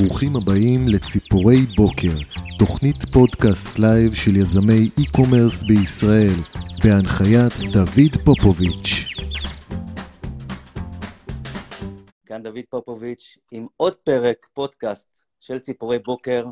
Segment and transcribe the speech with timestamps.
[0.00, 2.16] ברוכים הבאים לציפורי בוקר,
[2.58, 6.36] תוכנית פודקאסט לייב של יזמי e-commerce בישראל,
[6.84, 8.88] בהנחיית דוד פופוביץ'.
[12.26, 16.46] כאן דוד פופוביץ' עם עוד פרק פודקאסט של ציפורי בוקר,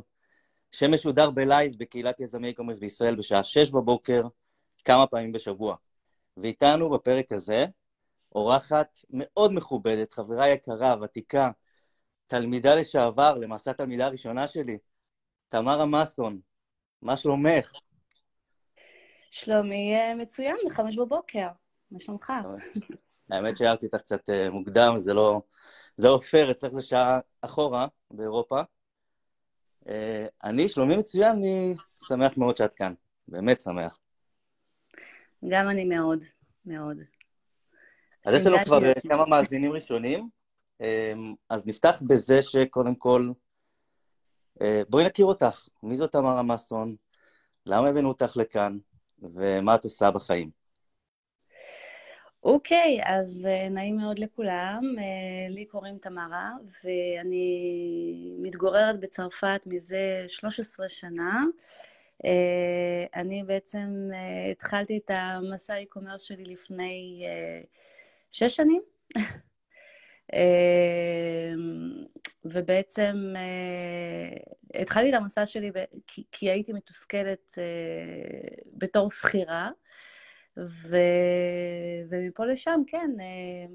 [0.73, 4.23] שמשודר בלייב בקהילת יזמי e-commerce בישראל בשעה 6 בבוקר,
[4.85, 5.77] כמה פעמים בשבוע.
[6.37, 7.67] ואיתנו בפרק הזה
[8.35, 11.51] אורחת מאוד מכובדת, חברה יקרה, ותיקה,
[12.27, 14.79] תלמידה לשעבר, למעשה התלמידה הראשונה שלי,
[15.49, 16.41] תמרה מסון,
[17.03, 17.73] מה שלומך?
[19.31, 21.49] שלומי אה, מצוין, בחמש בבוקר,
[21.91, 22.33] מה שלומך?
[23.31, 25.41] האמת שהערתי אותך קצת אה, מוקדם, זה לא...
[25.97, 28.61] זה לא פייר, אצלך זה שעה אחורה באירופה.
[29.89, 31.75] אה, אני, שלומי מצוין, אני
[32.09, 32.95] שמח מאוד שאת כאן,
[33.29, 33.99] באמת שמח.
[35.49, 36.25] גם אני מאוד,
[36.67, 36.97] מאוד.
[38.25, 40.29] אז יש לנו כבר כמה מאזינים ראשונים,
[41.49, 43.31] אז נפתח בזה שקודם כל,
[44.63, 45.69] אה, בואי נכיר אותך.
[45.83, 46.97] מי זאת תמרה מסון?
[47.67, 48.79] למה הבאנו אותך לכאן?
[49.23, 50.51] ומה את עושה בחיים?
[52.43, 54.81] אוקיי, okay, אז uh, נעים מאוד לכולם.
[54.97, 56.51] Uh, לי קוראים תמרה,
[56.85, 61.45] ואני מתגוררת בצרפת מזה 13 שנה.
[63.15, 64.09] אני בעצם
[64.53, 67.25] התחלתי את המסע e-commerce שלי לפני
[68.31, 68.83] שש שנים.
[70.33, 72.05] אמ,
[72.45, 75.71] ובעצם אה, התחלתי את המסע שלי
[76.33, 79.71] כי, הייתי מתוסכלת אה, בתור שכירה.
[82.09, 83.67] ומפה לשם, כן, אה,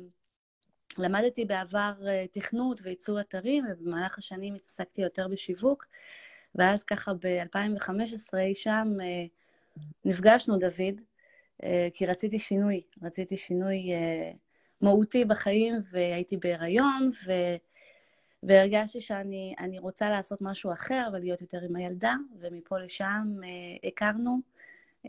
[0.97, 1.93] למדתי בעבר
[2.31, 5.85] תכנות וייצור אתרים, ובמהלך השנים התעסקתי יותר בשיווק,
[6.55, 8.87] ואז ככה ב-2015 אי שם
[10.05, 11.01] נפגשנו, דוד,
[11.93, 13.91] כי רציתי שינוי, רציתי שינוי
[14.81, 17.31] מהותי בחיים, והייתי בהיריון, ו...
[18.43, 24.39] והרגשתי שאני רוצה לעשות משהו אחר ולהיות יותר עם הילדה, ומפה לשם אה, הכרנו,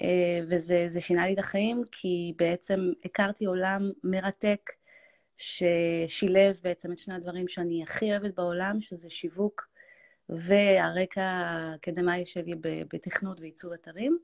[0.03, 4.71] אה, וזה שינה לי את החיים, כי בעצם הכרתי עולם מרתק,
[5.37, 9.69] ששילב בעצם את שני הדברים שאני הכי אוהבת בעולם, שזה שיווק
[10.29, 14.19] והרקע האקדמאי שלי בתכנות וייצור אתרים.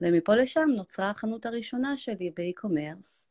[0.00, 3.26] ומפה לשם נוצרה החנות הראשונה שלי באי-קומרס,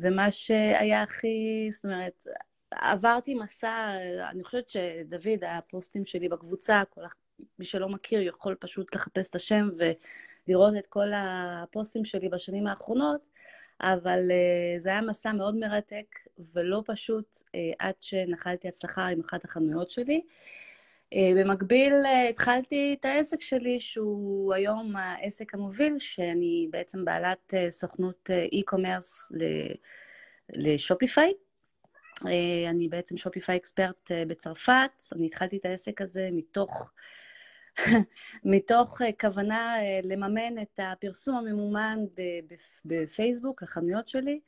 [0.00, 2.26] ומה שהיה הכי, זאת אומרת,
[2.70, 3.96] עברתי מסע,
[4.30, 7.02] אני חושבת שדוד, הפוסטים שלי בקבוצה, כל,
[7.58, 9.68] מי שלא מכיר יכול פשוט לחפש את השם
[10.46, 13.20] ולראות את כל הפוסטים שלי בשנים האחרונות,
[13.80, 16.18] אבל uh, זה היה מסע מאוד מרתק
[16.54, 17.42] ולא פשוט uh,
[17.78, 20.22] עד שנחלתי הצלחה עם אחת החנויות שלי.
[21.14, 27.70] אה, במקביל אה, התחלתי את העסק שלי, שהוא היום העסק המוביל, שאני בעצם בעלת אה,
[27.70, 29.36] סוכנות e-commerce
[30.52, 31.32] לשופיפיי.
[32.68, 36.90] אני בעצם שופיפיי אקספרט בצרפת, אני התחלתי את העסק הזה מתוך,
[38.44, 41.98] מתוך כוונה לממן את הפרסום הממומן
[42.84, 44.40] בפייסבוק לחנויות שלי.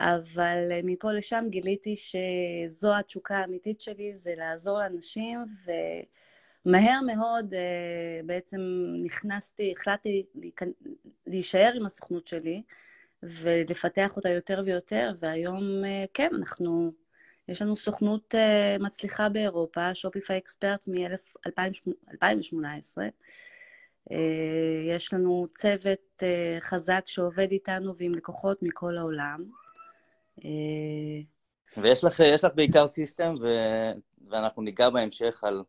[0.00, 5.38] אבל אה, מפה לשם גיליתי שזו התשוקה האמיתית שלי, זה לעזור לאנשים,
[6.66, 8.60] ומהר מאוד אה, בעצם
[9.04, 10.26] נכנסתי, החלטתי
[11.26, 12.62] להישאר עם הסוכנות שלי
[13.22, 16.92] ולפתח אותה יותר ויותר, והיום אה, כן, אנחנו,
[17.48, 18.34] יש לנו סוכנות
[18.80, 22.98] מצליחה באירופה, שופיפיי אקספרט מ-2018.
[24.86, 26.22] יש לנו צוות
[26.60, 29.44] חזק שעובד איתנו ועם לקוחות מכל העולם.
[30.44, 31.20] אה,
[31.76, 33.46] ויש לך, לך בעיקר סיסטם, ו...
[34.28, 35.62] ואנחנו ניגע בהמשך על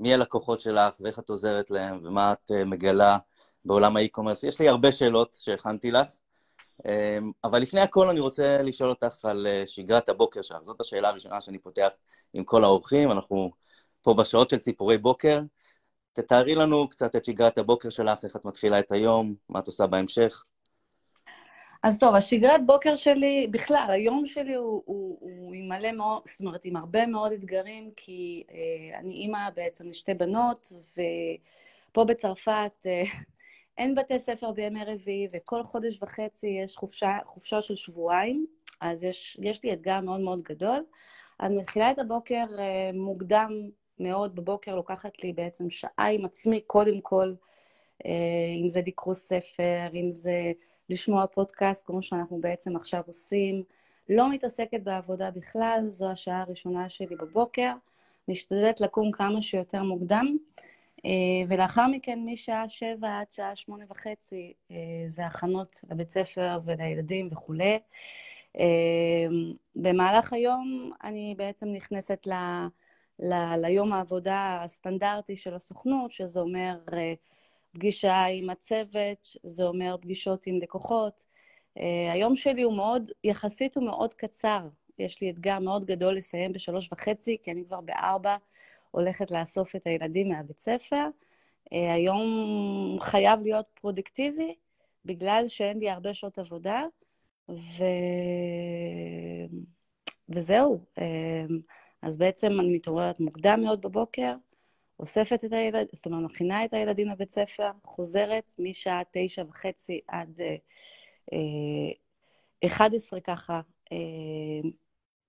[0.00, 3.18] מי הלקוחות שלך ואיך את עוזרת להם ומה את אה, מגלה
[3.64, 4.44] בעולם האי-קומרס.
[4.44, 6.06] יש לי הרבה שאלות שהכנתי לך,
[6.86, 10.62] אה, אבל לפני הכל אני רוצה לשאול אותך על שגרת הבוקר שלך.
[10.62, 11.88] זאת השאלה הראשונה שאני פותח
[12.32, 13.50] עם כל האורחים, אנחנו
[14.02, 15.40] פה בשעות של ציפורי בוקר.
[16.12, 19.86] תתארי לנו קצת את שגרת הבוקר שלך, איך את מתחילה את היום, מה את עושה
[19.86, 20.44] בהמשך.
[21.82, 26.40] אז טוב, השגרת בוקר שלי, בכלל, היום שלי הוא, הוא, הוא עם מלא מאוד, זאת
[26.40, 33.02] אומרת, עם הרבה מאוד אתגרים, כי אה, אני אימא בעצם לשתי בנות, ופה בצרפת אה,
[33.78, 38.46] אין בתי ספר בימי רביעי, וכל חודש וחצי יש חופשה, חופשה של שבועיים,
[38.80, 40.84] אז יש, יש לי אתגר מאוד מאוד גדול.
[41.40, 43.68] אני מתחילה את הבוקר אה, מוקדם
[44.00, 47.32] מאוד בבוקר, לוקחת לי בעצם שעה עם עצמי, קודם כל,
[48.06, 50.52] אה, אם זה לקרוא ספר, אם זה...
[50.90, 53.62] לשמוע פודקאסט, כמו שאנחנו בעצם עכשיו עושים.
[54.08, 57.72] לא מתעסקת בעבודה בכלל, זו השעה הראשונה שלי בבוקר.
[58.28, 60.36] משתדלת לקום כמה שיותר מוקדם,
[61.04, 61.10] אה,
[61.48, 64.76] ולאחר מכן, משעה שבע עד שעה שמונה וחצי, אה,
[65.06, 67.78] זה הכנות לבית ספר ולילדים וכולי.
[69.76, 72.32] במהלך היום אני בעצם נכנסת ל...
[73.18, 73.56] ל...
[73.56, 76.78] ליום העבודה הסטנדרטי של הסוכנות, שזה אומר
[77.72, 81.24] פגישה עם הצוות, זה אומר פגישות עם לקוחות.
[82.12, 84.68] היום שלי הוא מאוד, יחסית הוא מאוד קצר.
[84.98, 88.36] יש לי אתגר מאוד גדול לסיים בשלוש וחצי, כי אני כבר בארבע
[88.90, 91.06] הולכת לאסוף את הילדים מהבית ספר.
[91.72, 92.26] אה, היום
[93.00, 94.54] חייב להיות פרודקטיבי,
[95.04, 96.84] בגלל שאין לי הרבה שעות עבודה,
[97.50, 97.84] ו...
[100.28, 100.84] וזהו.
[100.98, 101.44] אה,
[102.02, 104.34] אז בעצם אני מתעוררת מוקדם מאוד בבוקר,
[105.00, 110.40] אוספת את הילד, זאת אומרת, מכינה את הילדים לבית ספר, חוזרת משעה תשע וחצי עד
[112.64, 113.60] אחד עשרה ככה,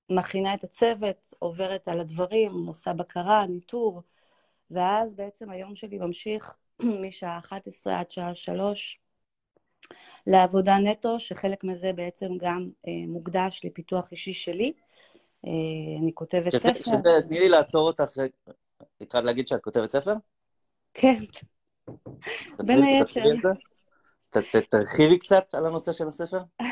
[0.09, 4.01] מכינה את הצוות, עוברת על הדברים, עושה בקרה, ניטור,
[4.71, 6.57] ואז בעצם היום שלי ממשיך
[7.03, 9.00] משעה 11 עד שעה 3
[10.27, 14.74] לעבודה נטו, שחלק מזה בעצם גם אה, מוקדש לפיתוח אישי שלי.
[15.47, 15.51] אה,
[16.01, 16.83] אני כותבת שזה, ספר.
[16.83, 18.12] שזה, תני לי לעצור אותך.
[19.01, 20.13] התחלת להגיד שאת כותבת ספר?
[20.93, 21.23] כן,
[22.57, 23.23] בין היתר.
[24.69, 26.39] תרחיבי קצת על הנושא של הספר.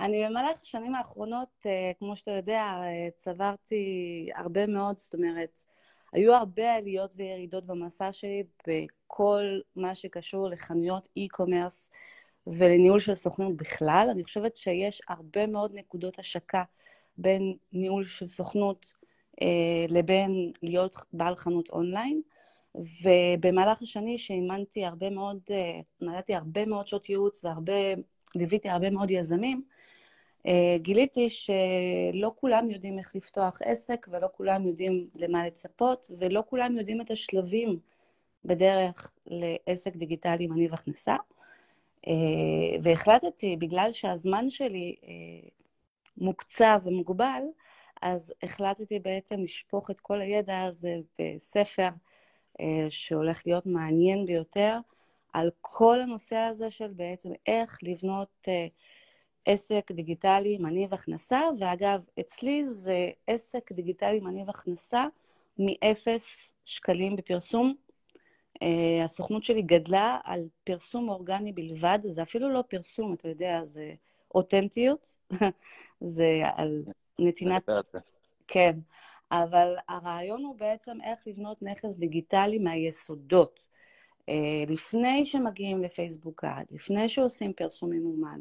[0.00, 5.60] אני במהלך השנים האחרונות, אה, כמו שאתה יודע, אה, צברתי הרבה מאוד, זאת אומרת,
[6.12, 11.90] היו הרבה עליות וירידות במסע שלי בכל מה שקשור לחנויות e-commerce
[12.46, 14.08] ולניהול של סוכנות בכלל.
[14.10, 16.62] אני חושבת שיש הרבה מאוד נקודות השקה
[17.18, 18.94] בין ניהול של סוכנות
[19.88, 22.22] לבין להיות בעל חנות אונליין.
[23.02, 27.72] ובמהלך השני שאימנתי הרבה מאוד, אה, נתתי הרבה מאוד שעות ייעוץ והרבה,
[28.34, 29.62] ליוויתי הרבה מאוד יזמים,
[30.46, 36.78] אה, גיליתי שלא כולם יודעים איך לפתוח עסק, ולא כולם יודעים למה לצפות, ולא כולם
[36.78, 37.78] יודעים את השלבים
[38.44, 41.16] בדרך לעסק דיגיטלי מניב הכנסה.
[42.06, 42.12] אה,
[42.82, 45.48] והחלטתי, בגלל שהזמן שלי אה,
[46.18, 47.42] מוקצב ומוגבל,
[48.14, 51.88] אז החלטתי בעצם לשפוך את כל הידע הזה בספר
[52.88, 54.78] שהולך להיות מעניין ביותר,
[55.32, 58.48] על כל הנושא הזה של בעצם איך לבנות
[59.44, 65.06] עסק דיגיטלי מניב הכנסה, ואגב, אצלי זה עסק דיגיטלי מניב הכנסה
[65.58, 67.74] מאפס שקלים בפרסום.
[68.54, 73.94] Uh, הסוכנות שלי גדלה על פרסום אורגני בלבד, זה אפילו לא פרסום, אתה יודע, זה
[74.34, 75.16] אותנטיות,
[76.00, 76.82] זה על
[77.18, 77.62] נתינת...
[78.46, 78.78] כן,
[79.30, 83.66] אבל הרעיון הוא בעצם איך לבנות נכס דיגיטלי מהיסודות.
[84.30, 88.40] Uh, לפני שמגיעים לפייסבוק עד, לפני שעושים פרסום ממומן,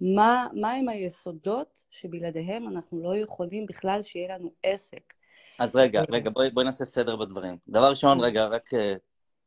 [0.00, 5.12] מה, מה הם היסודות שבלעדיהם אנחנו לא יכולים בכלל שיהיה לנו עסק.
[5.58, 7.56] אז רגע, אה, רגע, בואי, בואי נעשה סדר בדברים.
[7.68, 8.24] דבר ראשון, כן.
[8.24, 8.76] רגע, רק uh,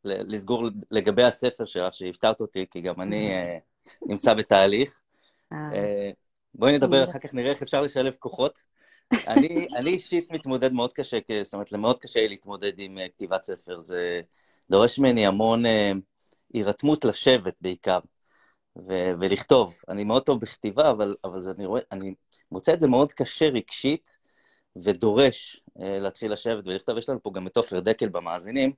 [0.04, 3.62] לסגור לגבי הספר שלך, שהפתעת אותי, כי גם אני uh,
[4.06, 5.02] נמצא בתהליך.
[5.54, 5.56] Uh,
[6.58, 8.64] בואי נדבר, אחר כך נראה איך אפשר לשלב כוחות.
[9.28, 13.44] אני, אני אישית מתמודד מאוד קשה, זאת אומרת, מאוד קשה לי להתמודד עם uh, כתיבת
[13.44, 13.80] ספר.
[13.80, 14.22] זה
[14.70, 15.70] דורש ממני המון uh,
[16.54, 18.00] הירתמות לשבת בעיקר.
[18.78, 19.82] ו- ולכתוב.
[19.90, 22.14] אני מאוד טוב בכתיבה, אבל, אבל זה, אני, רואה, אני
[22.52, 24.18] מוצא את זה מאוד קשה רגשית,
[24.76, 26.98] ודורש uh, להתחיל לשבת ולכתוב.
[26.98, 28.74] יש לנו פה גם את עופר דקל במאזינים.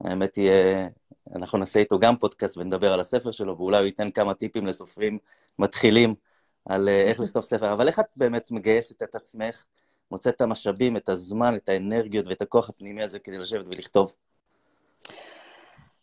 [0.00, 4.10] האמת היא, uh, אנחנו נעשה איתו גם פודקאסט ונדבר על הספר שלו, ואולי הוא ייתן
[4.10, 5.18] כמה טיפים לסופרים
[5.58, 6.14] מתחילים
[6.64, 7.72] על uh, איך לכתוב ספר.
[7.72, 9.64] אבל איך את באמת מגייסת את עצמך,
[10.10, 14.14] מוצאת את המשאבים, את הזמן, את האנרגיות ואת הכוח הפנימי הזה כדי לשבת ולכתוב?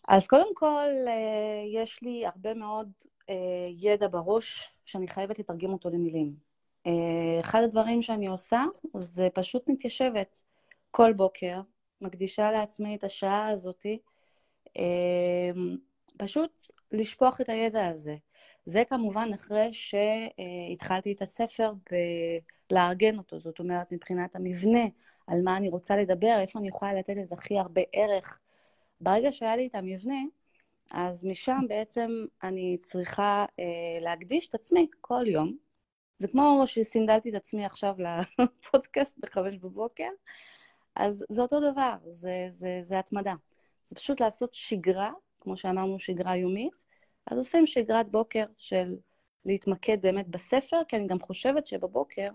[0.08, 0.88] אז קודם כל,
[1.74, 2.92] יש לי הרבה מאוד
[3.30, 3.36] אה,
[3.78, 6.34] ידע בראש שאני חייבת לתרגם אותו למילים.
[6.88, 8.64] אה, אחד הדברים שאני עושה
[8.96, 10.44] זה פשוט מתיישבת
[10.92, 11.62] כל בוקר,
[12.02, 14.00] מקדישה לעצמי את השעה הזאתי,
[14.78, 15.52] אה,
[16.18, 18.16] פשוט לשפוך את הידע הזה.
[18.70, 21.74] זה כמובן אחרי שהתחלתי את הספר
[22.70, 24.86] בלארגן אותו, זאת אומרת, מבחינת המבנה,
[25.28, 28.40] על מה אני רוצה לדבר, איפה אני יכולה לתת את הכי הרבה ערך.
[29.02, 30.20] ברגע שהיה לי את המבנה,
[30.92, 32.12] אז משם בעצם
[32.44, 33.66] אני צריכה אה,
[34.02, 35.58] להקדיש את עצמי כל יום.
[36.18, 37.96] זה כמו שסינדלתי את עצמי עכשיו
[38.40, 40.10] לפודקאסט בחמש בבוקר,
[40.96, 43.34] אז זה אותו דבר, זה, זה, זה התמדה.
[43.86, 46.86] זה פשוט לעשות שגרה, כמו שאמרנו, שגרה יומית,
[47.30, 48.96] אז עושים שגרת בוקר של
[49.46, 52.28] להתמקד באמת בספר, כי אני גם חושבת שבבוקר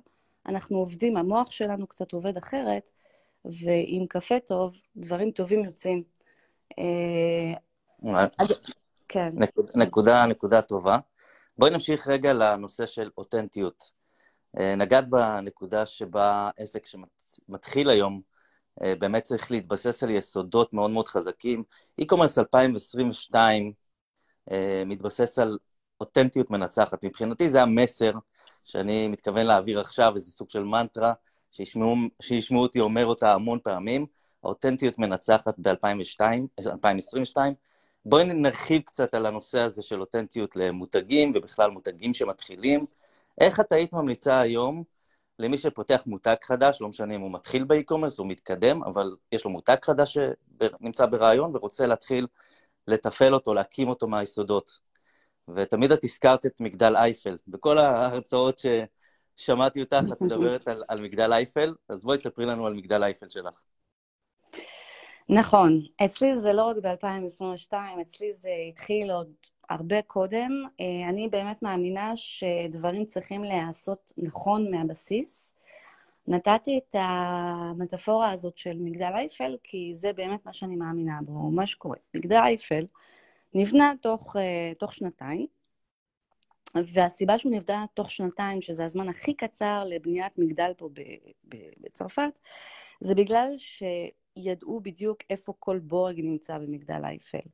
[0.47, 2.91] אנחנו עובדים, המוח שלנו קצת עובד אחרת,
[3.45, 6.03] ועם קפה טוב, דברים טובים יוצאים.
[6.79, 7.53] אה,
[9.09, 9.35] כן.
[9.75, 10.99] נקודה, נקודה טובה.
[11.59, 13.93] בואי נמשיך רגע לנושא של אותנטיות.
[14.59, 18.21] אה, נגעת בנקודה שבה עסק שמתחיל היום,
[18.83, 21.65] אה, באמת צריך להתבסס על יסודות מאוד מאוד חזקים.
[22.01, 23.73] e-commerce 2022
[24.87, 25.59] מתבסס על
[26.01, 27.05] אותנטיות מנצחת.
[27.05, 28.13] מבחינתי זה המסר
[28.65, 31.13] שאני מתכוון להעביר עכשיו, איזה סוג של מנטרה,
[31.53, 34.07] שישמעו, שישמעו אותי אומר אותה המון פעמים,
[34.43, 37.39] האותנטיות מנצחת ב-2022.
[38.07, 42.87] בואי נרחיב קצת על הנושא הזה של אותנטיות למותגים, ובכלל מותגים שמתחילים.
[43.41, 44.83] איך את היית ממליצה היום
[45.39, 49.51] למי שפותח מותג חדש, לא משנה אם הוא מתחיל באי-קומרס או מתקדם, אבל יש לו
[49.51, 52.27] מותג חדש שנמצא ברעיון ורוצה להתחיל
[52.89, 54.81] לתפעל אותו, להקים אותו מהיסודות.
[55.55, 57.39] ותמיד את הזכרת את מגדל אייפל.
[57.49, 58.61] בכל ההרצאות
[59.37, 63.29] ששמעתי אותך, את מדברת על, על מגדל אייפל, אז בואי תספרי לנו על מגדל אייפל
[63.29, 63.63] שלך.
[65.29, 65.81] נכון.
[66.05, 69.33] אצלי זה לא רק ב-2022, אצלי זה התחיל עוד
[69.71, 70.51] הרבה קודם.
[70.81, 75.55] אה, אני באמת מאמינה שדברים צריכים להיעשות נכון מהבסיס.
[76.27, 81.67] נתתי את המטאפורה הזאת של מגדל אייפל, כי זה באמת מה שאני מאמינה בו, מה
[81.67, 81.97] שקורה.
[82.15, 82.87] מגדל אייפל
[83.55, 84.41] נבנה תוך, uh,
[84.79, 85.47] תוך שנתיים,
[86.75, 90.89] והסיבה שהוא נבנה תוך שנתיים, שזה הזמן הכי קצר לבניית מגדל פה
[91.81, 92.39] בצרפת,
[93.01, 97.49] זה בגלל שידעו בדיוק איפה כל בורג נמצא במגדל אייפל.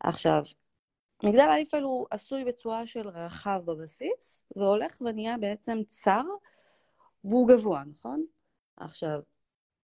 [0.00, 0.42] עכשיו,
[1.22, 6.22] מגדל אייפל הוא עשוי בצורה של רחב בבסיס, והולך ונהיה בעצם צר,
[7.24, 8.24] והוא גבוה, נכון?
[8.76, 9.20] עכשיו,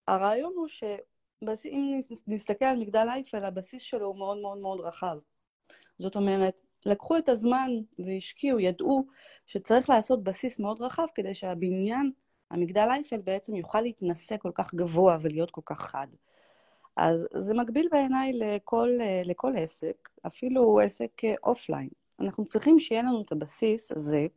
[0.07, 5.17] הרעיון הוא שאם נסתכל על מגדל אייפל, הבסיס שלו הוא מאוד מאוד מאוד רחב.
[5.97, 7.71] זאת אומרת, לקחו את הזמן
[8.05, 9.07] והשקיעו, ידעו
[9.45, 12.11] שצריך לעשות בסיס מאוד רחב כדי שהבניין,
[12.51, 16.07] המגדל אייפל בעצם יוכל להתנשא כל כך גבוה ולהיות כל כך חד.
[16.95, 18.89] אז זה מקביל בעיניי לכל,
[19.25, 21.89] לכל עסק, אפילו עסק offline.
[22.19, 24.27] אנחנו צריכים שיהיה לנו את הבסיס הזה,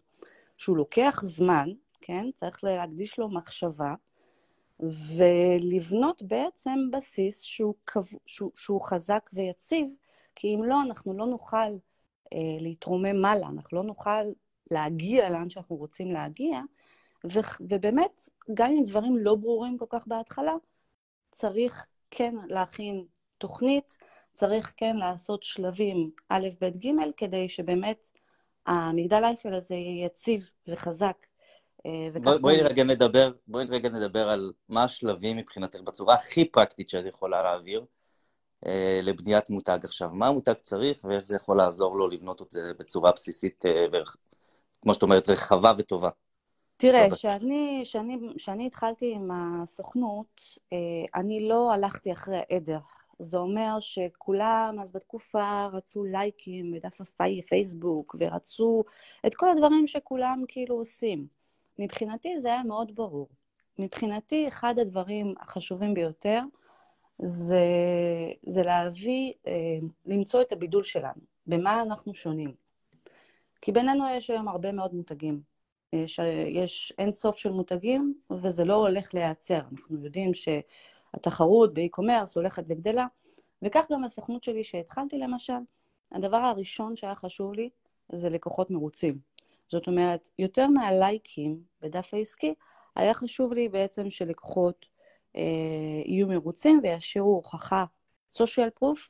[0.57, 1.69] שהוא לוקח זמן,
[2.07, 2.27] כן?
[2.35, 3.95] צריך להקדיש לו מחשבה,
[5.17, 9.87] ולבנות בעצם בסיס שהוא, קו, שהוא, שהוא חזק ויציב,
[10.35, 11.57] כי אם לא, אנחנו לא נוכל
[12.33, 14.25] אה, להתרומם מעלה, אנחנו לא נוכל
[14.71, 16.61] להגיע לאן שאנחנו רוצים להגיע,
[17.27, 18.23] ו, ובאמת,
[18.55, 20.55] גם אם דברים לא ברורים כל כך בהתחלה,
[21.33, 23.05] צריך כן להכין
[23.39, 23.97] תוכנית,
[24.33, 28.11] צריך כן לעשות שלבים א', ב', ג', כדי שבאמת
[28.67, 31.27] המגדל אייפל הזה יהיה יציב וחזק.
[32.23, 37.05] בואי בוא רגע נדבר, בואי רגע נדבר על מה השלבים מבחינתך בצורה הכי פרקטית שאת
[37.07, 37.85] יכולה להעביר
[38.67, 40.11] אה, לבניית מותג עכשיו.
[40.13, 44.95] מה המותג צריך ואיך זה יכול לעזור לו לבנות את זה בצורה בסיסית, אה, וכמו
[44.95, 46.11] שאת אומרת, רחבה וטובה.
[46.77, 47.09] תראה,
[48.37, 50.41] כשאני התחלתי עם הסוכנות,
[50.73, 50.79] אה,
[51.15, 52.79] אני לא הלכתי אחרי העדר.
[53.19, 58.85] זה אומר שכולם אז בתקופה רצו לייקים בדף הפייסבוק, ורצו
[59.27, 61.44] את כל הדברים שכולם כאילו עושים.
[61.79, 63.29] מבחינתי זה היה מאוד ברור.
[63.79, 66.41] מבחינתי, אחד הדברים החשובים ביותר
[67.19, 67.65] זה,
[68.43, 72.55] זה להביא, אה, למצוא את הבידול שלנו, במה אנחנו שונים.
[73.61, 75.41] כי בינינו יש היום הרבה מאוד מותגים.
[75.93, 79.61] יש, יש אין סוף של מותגים, וזה לא הולך להיעצר.
[79.73, 83.07] אנחנו יודעים שהתחרות באי-קומרס הולכת וגדלה,
[83.63, 85.53] וכך גם הסוכנות שלי שהתחלתי למשל,
[86.13, 87.71] הדבר הראשון שהיה חשוב לי
[88.13, 89.19] זה לקוחות מרוצים.
[89.69, 92.55] זאת אומרת, יותר מהלייקים בדף העסקי,
[92.97, 94.87] היה חשוב לי בעצם שלקוחות
[95.37, 95.43] אה,
[96.05, 97.85] יהיו מרוצים וישאירו הוכחה
[98.33, 99.09] social proof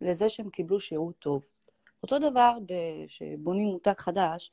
[0.00, 1.50] לזה שהם קיבלו שירות טוב.
[2.02, 2.52] אותו דבר
[3.08, 4.52] כשבונים מותג חדש,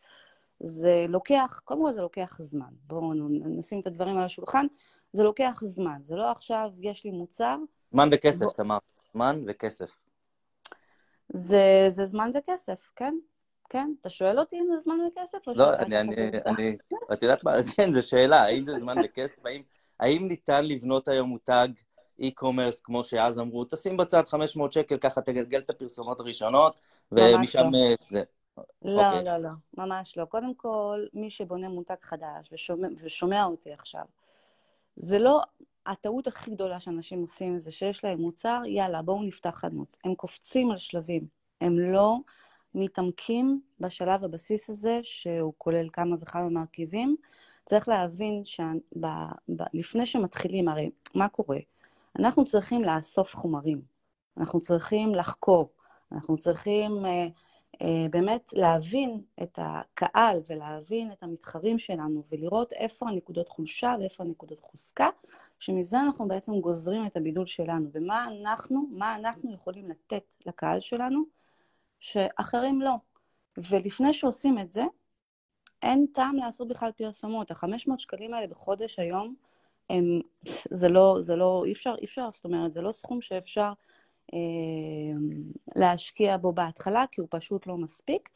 [0.60, 2.74] זה לוקח, קודם כל זה לוקח זמן.
[2.88, 3.14] בואו
[3.46, 4.66] נשים את הדברים על השולחן.
[5.12, 7.58] זה לוקח זמן, זה לא עכשיו, יש לי מוצר.
[7.92, 8.52] זמן וכסף, בוא...
[8.52, 8.78] תמר.
[9.14, 10.00] זמן וכסף.
[11.34, 13.16] זה, זה זמן וכסף, כן.
[13.74, 13.94] כן.
[14.01, 15.38] אתה שואל אותי אם זה זמן וכסף?
[15.48, 16.15] לא, אני, אני,
[16.46, 16.77] אני,
[17.13, 19.46] את יודעת מה, כן, זו שאלה, האם זה זמן וכסף?
[19.46, 19.62] האם,
[20.00, 21.68] האם ניתן לבנות היום מותג
[22.22, 26.75] e-commerce, כמו שאז אמרו, תשים בצד 500 שקל, ככה תגלגל את הפרסומות הראשונות,
[27.12, 27.77] ומשם לא.
[27.77, 28.24] אה, זה.
[28.82, 29.06] לא, okay.
[29.06, 29.24] אוקיי.
[29.24, 30.25] לא, לא, ממש לא.
[30.25, 34.06] קודם כל, מי שבונה מותג חדש ושומע, ושומע אותי עכשיו,
[34.96, 35.42] זה לא...
[35.86, 39.98] הטעות הכי גדולה שאנשים עושים זה שיש להם מוצר, יאללה, בואו נפתח חנות.
[40.03, 41.27] הם קופצים על שלבים.
[41.62, 42.18] הם לא
[42.75, 47.15] מתעמקים בשלב הבסיס הזה, שהוא כולל כמה וכמה מרכיבים.
[47.65, 51.58] צריך להבין שלפני שמתחילים, הרי מה קורה?
[52.20, 53.82] אנחנו צריכים לאסוף חומרים,
[54.38, 55.70] אנחנו צריכים לחקור,
[56.12, 57.06] אנחנו צריכים...
[57.06, 57.10] Uh,
[57.82, 64.60] אה, באמת להבין את הקהל ולהבין את המתחרים שלנו ולראות איפה הנקודות חולשה ואיפה הנקודות
[64.62, 65.10] חוזקה,
[65.60, 71.24] שמזה אנחנו בעצם גוזרים את הבידול שלנו, ומה אנחנו, מה אנחנו יכולים לתת לקהל שלנו
[72.03, 72.93] שאחרים לא.
[73.57, 74.83] ולפני שעושים את זה,
[75.81, 77.51] אין טעם לעשות בכלל פרסומות.
[77.51, 79.36] ה-500 שקלים האלה בחודש היום,
[79.89, 80.19] הם,
[80.69, 83.74] זה לא, זה לא, אי אפשר, אי אפשר, זאת אומרת, זה לא סכום שאפשר
[84.33, 84.39] אה,
[85.75, 88.29] להשקיע בו בהתחלה, כי הוא פשוט לא מספיק,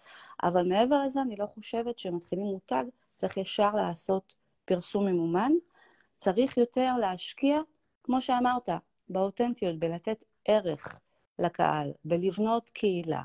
[0.43, 2.83] אבל מעבר לזה אני לא חושבת שמתחילים מותג
[3.15, 5.51] צריך ישר לעשות פרסום ממומן,
[6.15, 7.61] צריך יותר להשקיע,
[8.03, 8.69] כמו שאמרת,
[9.09, 10.99] באותנטיות, בלתת ערך
[11.39, 13.21] לקהל, בלבנות קהילה,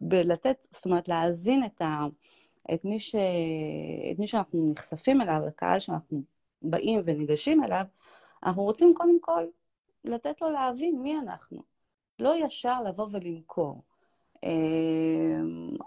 [0.00, 2.06] בלתת, זאת אומרת, להאזין את, ה,
[2.74, 3.14] את, מי ש,
[4.12, 6.22] את מי שאנחנו נחשפים אליו, לקהל שאנחנו
[6.62, 7.84] באים וניגשים אליו,
[8.42, 9.44] אנחנו רוצים קודם כל
[10.04, 11.62] לתת לו להבין מי אנחנו.
[12.18, 13.82] לא ישר לבוא ולמכור.
[14.36, 14.40] Uh,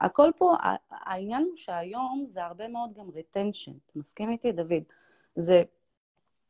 [0.02, 0.56] הכל פה,
[0.90, 3.72] העניין הוא שהיום זה הרבה מאוד גם retention.
[3.86, 4.84] אתה מסכים איתי, דוד?
[5.36, 5.64] זה...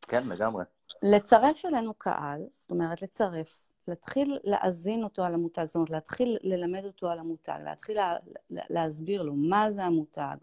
[0.01, 0.63] כן, לגמרי.
[1.01, 3.59] לצרף אלינו קהל, זאת אומרת, לצרף,
[3.91, 8.17] להתחיל להאזין אותו על המותג, זאת אומרת, להתחיל ללמד אותו על המותג, להתחיל לה,
[8.49, 10.35] להסביר לו מה זה המותג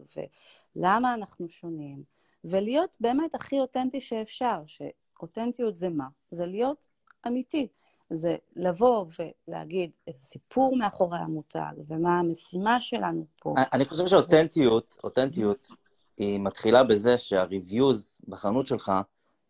[0.77, 2.03] ולמה אנחנו שונים,
[2.45, 6.07] ולהיות באמת הכי אותנטי שאפשר, שאותנטיות זה מה?
[6.31, 6.87] זה להיות
[7.27, 7.69] אמיתי.
[8.11, 9.07] זה לבוא
[9.49, 13.55] ולהגיד את הסיפור מאחורי המותג, ומה המשימה שלנו פה.
[13.73, 15.69] אני חושב שאותנטיות, אותנטיות,
[16.17, 18.93] היא מתחילה בזה שה reviews בחנות שלך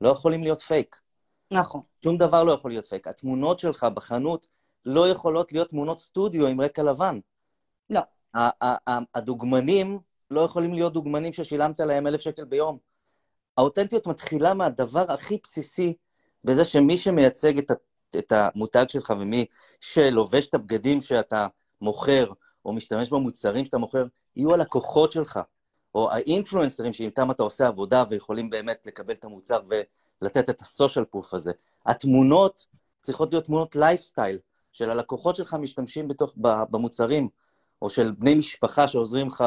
[0.01, 1.01] לא יכולים להיות פייק.
[1.51, 1.81] נכון.
[2.05, 3.09] שום דבר לא יכול להיות פייק.
[3.09, 4.47] התמונות שלך בחנות
[4.85, 7.19] לא יכולות להיות תמונות סטודיו עם רקע לבן.
[7.91, 8.01] לא.
[9.15, 9.99] הדוגמנים
[10.31, 12.79] לא יכולים להיות דוגמנים ששילמת להם אלף שקל ביום.
[13.57, 15.95] האותנטיות מתחילה מהדבר הכי בסיסי,
[16.45, 17.71] בזה שמי שמייצג את,
[18.19, 19.47] את המותג שלך ומי
[19.81, 21.47] שלובש את הבגדים שאתה
[21.81, 22.33] מוכר,
[22.65, 24.05] או משתמש במוצרים שאתה מוכר,
[24.37, 25.41] יהיו הלקוחות שלך,
[25.95, 29.61] או האינפלואנסרים שאיתם אתה עושה עבודה ויכולים באמת לקבל את המוצר
[30.23, 31.53] ולתת את הסושיאל פוף הזה.
[31.87, 32.67] התמונות
[33.01, 34.39] צריכות להיות תמונות לייפסטייל,
[34.73, 36.35] של הלקוחות שלך משתמשים בתוך,
[36.71, 37.29] במוצרים,
[37.83, 39.45] או של בני משפחה שעוזרים לך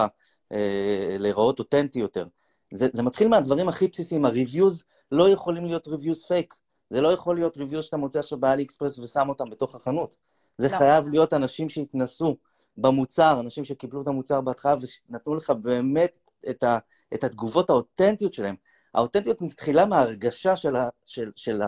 [0.51, 2.28] אה, להיראות אותנטי יותר.
[2.74, 6.56] זה, זה מתחיל מהדברים הכי בסיסיים, ה-reviews לא יכולים להיות reviews fake.
[6.90, 10.16] זה לא יכול להיות reviews שאתה מוצא עכשיו באלי אקספרס ושם אותם בתוך החנות.
[10.58, 10.78] זה לא.
[10.78, 12.38] חייב להיות אנשים שהתנסו
[12.78, 14.75] במוצר, אנשים שקיבלו את המוצר בהתחלה
[15.10, 16.78] ונתנו לך באמת את, ה,
[17.13, 18.56] את התגובות האותנטיות שלהם.
[18.93, 21.62] האותנטיות מתחילה מההרגשה של, ה, של, של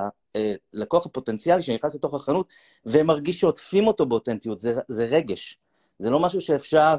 [0.73, 2.47] הלקוח הפוטנציאלי שנכנס לתוך החנות
[2.85, 5.57] ומרגיש שעוטפים אותו באותנטיות, זה, זה רגש.
[5.99, 6.97] זה לא משהו שאפשר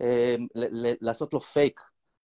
[0.00, 1.80] אה, ל, ל, לעשות לו פייק,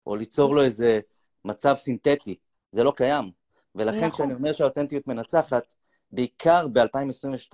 [0.08, 1.00] או ליצור לו איזה
[1.46, 2.36] מצב סינתטי.
[2.72, 3.32] זה לא קיים.
[3.76, 4.12] ולכן נכון.
[4.12, 5.74] כשאני אומר שהאותנטיות מנצחת,
[6.12, 7.54] בעיקר ב-2022,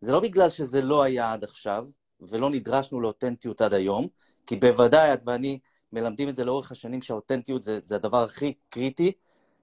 [0.00, 1.86] זה לא בגלל שזה לא היה עד עכשיו,
[2.20, 4.08] ולא נדרשנו לאותנטיות עד היום,
[4.46, 5.58] כי בוודאי את ואני
[5.92, 9.12] מלמדים את זה לאורך השנים, שהאותנטיות זה, זה הדבר הכי קריטי.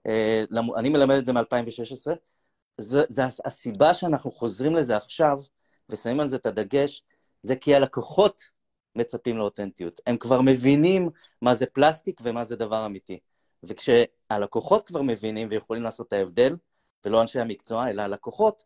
[0.07, 0.43] אה,
[0.77, 2.11] אני מלמד את זה מ-2016.
[2.77, 5.39] זה, זה הסיבה שאנחנו חוזרים לזה עכשיו,
[5.89, 7.03] ושמים על זה את הדגש,
[7.41, 8.51] זה כי הלקוחות
[8.95, 10.01] מצפים לאותנטיות.
[10.07, 11.09] הם כבר מבינים
[11.41, 13.19] מה זה פלסטיק ומה זה דבר אמיתי.
[13.63, 16.55] וכשהלקוחות כבר מבינים ויכולים לעשות את ההבדל,
[17.05, 18.65] ולא אנשי המקצוע, אלא הלקוחות,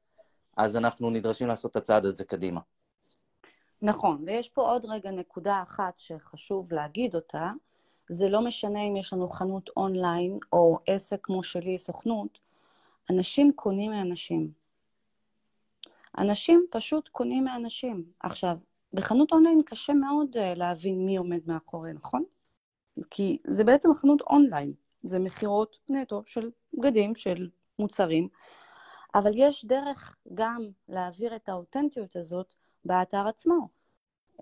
[0.58, 2.60] אז אנחנו נדרשים לעשות את הצעד הזה קדימה.
[3.82, 7.52] נכון, ויש פה עוד רגע נקודה אחת שחשוב להגיד אותה,
[8.10, 12.40] זה לא משנה אם יש לנו חנות אונליין או עסק כמו שלי, סוכנות,
[13.10, 14.52] אנשים קונים מאנשים.
[16.18, 18.04] אנשים פשוט קונים מאנשים.
[18.20, 18.58] עכשיו,
[18.94, 22.24] בחנות אונליין קשה מאוד uh, להבין מי עומד מאחורי, נכון?
[23.10, 28.28] כי זה בעצם חנות אונליין, זה מכירות נטו של בגדים, של מוצרים,
[29.16, 33.68] אבל יש דרך גם להעביר את האותנטיות הזאת באתר עצמו.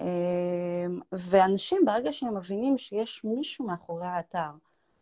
[0.02, 4.52] אמ, ואנשים, ברגע שהם מבינים שיש מישהו מאחורי האתר,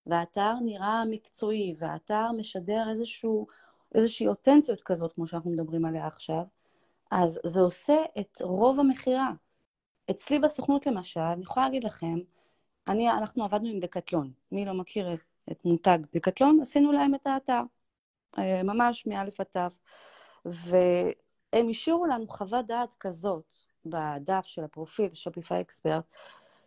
[0.06, 3.48] והאתר נראה מקצועי, והאתר משדר איזשהו,
[3.96, 6.44] איזושהי אותנטיות כזאת, כמו שאנחנו מדברים עליה עכשיו,
[7.12, 9.32] אז זה עושה את רוב המכירה.
[10.12, 12.16] אצלי בסוכנות למשל, אני יכולה להגיד לכם,
[12.88, 14.32] אני, אנחנו עבדנו עם דקטלון.
[14.52, 15.20] מי לא מכיר את,
[15.52, 16.60] את מותג דקטלון?
[16.62, 17.62] עשינו להם את האתר,
[18.38, 20.50] אה, ממש מאלף עד תו.
[21.58, 23.54] והם השאירו לנו חוות דעת כזאת
[23.86, 26.04] בדף של הפרופיל, שופיפיי אקספרט,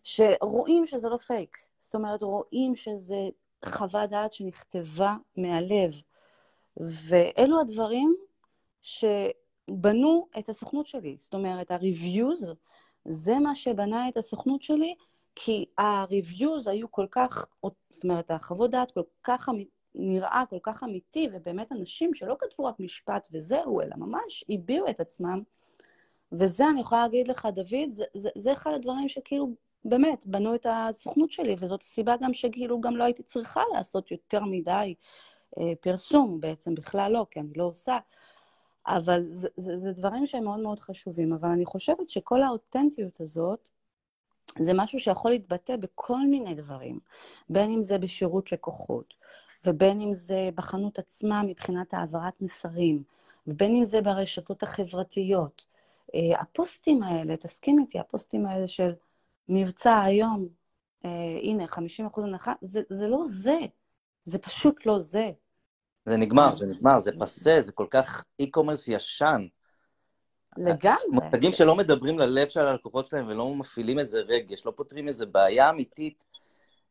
[0.05, 1.57] שרואים שזה לא פייק.
[1.79, 3.29] זאת אומרת, רואים שזה
[3.65, 5.93] חוות דעת שנכתבה מהלב.
[6.77, 8.17] ואלו הדברים
[8.83, 11.17] שבנו את הסוכנות שלי.
[11.19, 12.47] זאת אומרת, ה-reviews,
[13.05, 14.95] זה מה שבנה את הסוכנות שלי,
[15.35, 17.47] כי ה-reviews היו כל כך,
[17.91, 19.49] זאת אומרת, החוות דעת כל כך
[19.95, 25.01] נראה כל כך אמיתי, ובאמת אנשים שלא כתבו רק משפט וזהו, אלא ממש הביעו את
[25.01, 25.43] עצמם.
[26.33, 30.67] וזה, אני יכולה להגיד לך, דוד, זה, זה, זה אחד הדברים שכאילו, באמת, בנו את
[30.71, 34.95] הסוכנות שלי, וזאת הסיבה גם שכאילו גם לא הייתי צריכה לעשות יותר מדי
[35.59, 37.99] אה, פרסום, בעצם בכלל לא, כי אני לא עושה.
[38.87, 41.33] אבל זה, זה, זה דברים שהם מאוד מאוד חשובים.
[41.33, 43.69] אבל אני חושבת שכל האותנטיות הזאת,
[44.59, 46.99] זה משהו שיכול להתבטא בכל מיני דברים,
[47.49, 49.15] בין אם זה בשירות לקוחות,
[49.67, 53.03] ובין אם זה בחנות עצמה מבחינת העברת מסרים,
[53.47, 55.67] ובין אם זה ברשתות החברתיות.
[56.11, 58.93] Uh, הפוסטים האלה, תסכים איתי, הפוסטים האלה של
[59.49, 60.49] מבצע היום,
[61.05, 63.59] אה, הנה, 50 אחוז הנחה, זה, זה לא זה.
[64.25, 65.31] זה פשוט לא זה.
[66.05, 69.47] זה נגמר, זה נגמר, זה פסה, זה כל כך אי-קומרס ישן.
[70.57, 70.97] לגמרי.
[71.13, 75.71] מותגים שלא מדברים ללב של הלקוחות שלהם ולא מפעילים איזה רגש, לא פותרים איזה בעיה
[75.71, 76.25] אמיתית.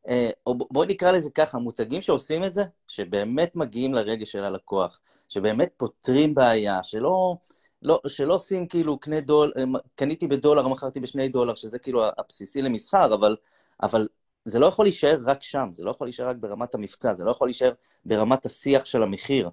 [0.07, 5.01] אה, או בואי נקרא לזה ככה, מותגים שעושים את זה, שבאמת מגיעים לרגש של הלקוח,
[5.29, 7.35] שבאמת פותרים בעיה, שלא,
[7.81, 9.63] לא, שלא עושים כאילו קנה דולר, אה,
[9.95, 13.35] קניתי בדולר, מכרתי בשני דולר, שזה כאילו הבסיסי למסחר, אבל,
[13.83, 14.07] אבל
[14.45, 17.31] זה לא יכול להישאר רק שם, זה לא יכול להישאר רק ברמת המבצע, זה לא
[17.31, 17.71] יכול להישאר
[18.05, 19.49] ברמת השיח של המחיר.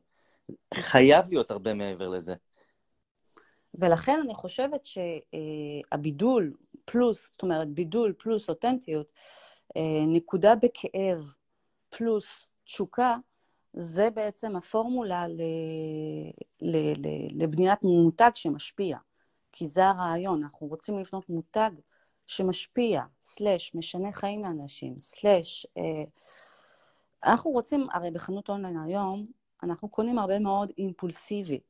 [0.74, 2.34] חייב להיות הרבה מעבר לזה.
[3.74, 6.52] ולכן אני חושבת שהבידול
[6.84, 9.45] פלוס, זאת אומרת, בידול פלוס אותנטיות, אה,
[10.06, 11.32] נקודה בכאב
[11.88, 13.16] פלוס תשוקה,
[13.72, 15.40] זה בעצם הפורמולה ל...
[16.60, 16.76] ל...
[16.76, 17.08] ל...
[17.42, 18.98] לבניית מותג שמשפיע.
[19.52, 21.70] כי זה הרעיון, אנחנו רוצים לבנות מותג
[22.26, 26.04] שמשפיע, סלאש, משנה חיים לאנשים, סלאש, אה,
[27.24, 29.24] אנחנו רוצים, הרי בחנות אונליין היום,
[29.62, 31.60] אנחנו קונים הרבה מאוד אימפולסיבי.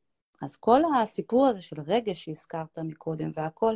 [0.42, 3.74] אז כל הסיפור הזה של רגש שהזכרת מקודם והכל,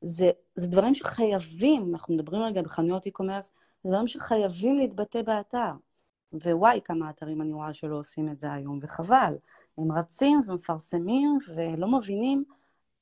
[0.00, 3.50] זה, זה דברים שחייבים, אנחנו מדברים רגע בחנויות e-commerce,
[3.82, 5.72] זה דברים שחייבים להתבטא באתר.
[6.32, 9.36] ווואי, כמה אתרים אני רואה שלא עושים את זה היום, וחבל.
[9.78, 12.44] הם רצים ומפרסמים ולא מבינים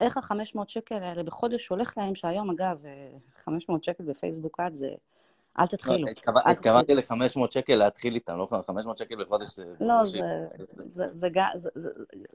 [0.00, 2.82] איך ה-500 שקל האלה בחודש הולך להם, שהיום, אגב,
[3.37, 4.90] 500 שקל בפייסבוק עד זה...
[5.59, 5.96] אל תתחילו.
[5.98, 9.64] לא, התכוונתי ל-500 שקל להתחיל איתם, לא 500 שקל בחודש זה...
[9.80, 9.94] לא,
[11.12, 11.28] זה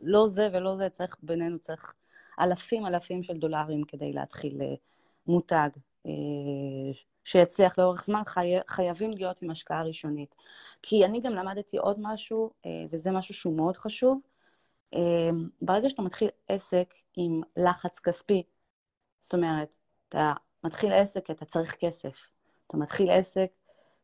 [0.02, 1.94] לא זה ולא זה, צריך בינינו, צריך
[2.42, 4.74] אלפים אלפים של דולרים כדי להתחיל אה,
[5.28, 5.70] מותג
[6.06, 6.12] אה,
[7.24, 8.22] שיצליח לאורך זמן,
[8.68, 10.36] חייבים להיות עם השקעה ראשונית.
[10.82, 14.22] כי אני גם למדתי עוד משהו, אה, וזה משהו שהוא מאוד חשוב,
[15.62, 18.44] ברגע שאתה מתחיל עסק עם לחץ כספי,
[19.20, 19.78] זאת אומרת,
[20.10, 22.28] אתה מתחיל עסק כי אתה צריך כסף.
[22.68, 23.52] אתה מתחיל עסק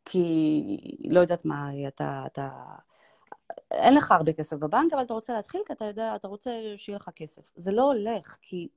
[0.05, 0.63] כי
[1.09, 2.49] לא יודעת מה, אתה, אתה...
[3.71, 6.95] אין לך הרבה כסף בבנק, אבל אתה רוצה להתחיל כי אתה יודע, אתה רוצה שיהיה
[6.95, 7.41] לך כסף.
[7.55, 8.67] זה לא הולך, כי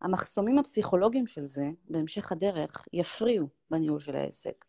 [0.00, 4.64] המחסומים הפסיכולוגיים של זה, בהמשך הדרך, יפריעו בניהול של העסק.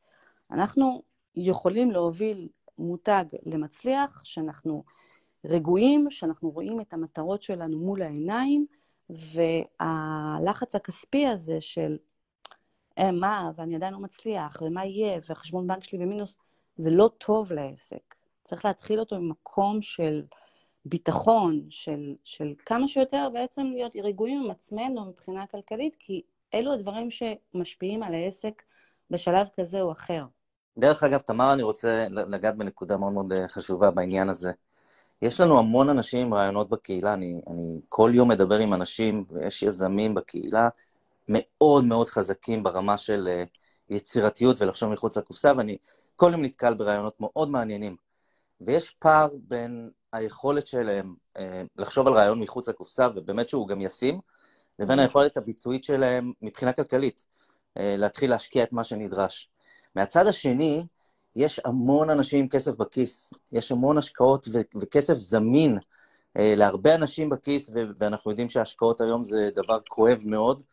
[0.51, 1.03] אנחנו
[1.35, 4.83] יכולים להוביל מותג למצליח, שאנחנו
[5.45, 8.65] רגועים, שאנחנו רואים את המטרות שלנו מול העיניים,
[9.09, 11.97] והלחץ הכספי הזה של
[12.97, 16.37] אה, מה, ואני עדיין לא מצליח, ומה יהיה, וחשבון בנק שלי במינוס,
[16.77, 18.15] זה לא טוב לעסק.
[18.49, 20.21] צריך להתחיל אותו ממקום של
[20.85, 26.21] ביטחון, של, של כמה שיותר בעצם להיות רגועים עם עצמנו מבחינה כלכלית, כי
[26.53, 28.63] אלו הדברים שמשפיעים על העסק
[29.11, 30.23] בשלב כזה או אחר.
[30.77, 34.51] דרך אגב, תמר, אני רוצה לגעת בנקודה מאוד מאוד אה, חשובה בעניין הזה.
[35.21, 39.63] יש לנו המון אנשים עם רעיונות בקהילה, אני, אני כל יום מדבר עם אנשים, ויש
[39.63, 40.69] יזמים בקהילה
[41.29, 43.43] מאוד מאוד חזקים ברמה של אה,
[43.89, 45.77] יצירתיות ולחשוב מחוץ לקופסה, ואני
[46.15, 48.08] כל יום נתקל ברעיונות מאוד מעניינים.
[48.61, 54.19] ויש פער בין היכולת שלהם אה, לחשוב על רעיון מחוץ לקופסה, ובאמת שהוא גם ישים,
[54.79, 57.25] לבין היכולת הביצועית שלהם מבחינה כלכלית,
[57.77, 59.49] אה, להתחיל להשקיע את מה שנדרש.
[59.95, 60.85] מהצד השני,
[61.35, 65.77] יש המון אנשים עם כסף בכיס, יש המון השקעות ו- וכסף זמין
[66.37, 70.63] אה, להרבה אנשים בכיס, ו- ואנחנו יודעים שהשקעות היום זה דבר כואב מאוד.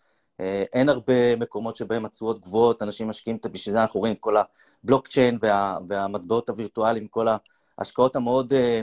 [0.40, 4.36] אה, אין הרבה מקומות שבהם התשואות גבוהות, אנשים משקיעים, בשביל זה אנחנו רואים את כל
[4.84, 7.28] הבלוקצ'יין וה- והמטבעות הווירטואליים, כל
[7.78, 8.80] ההשקעות המאוד, אה,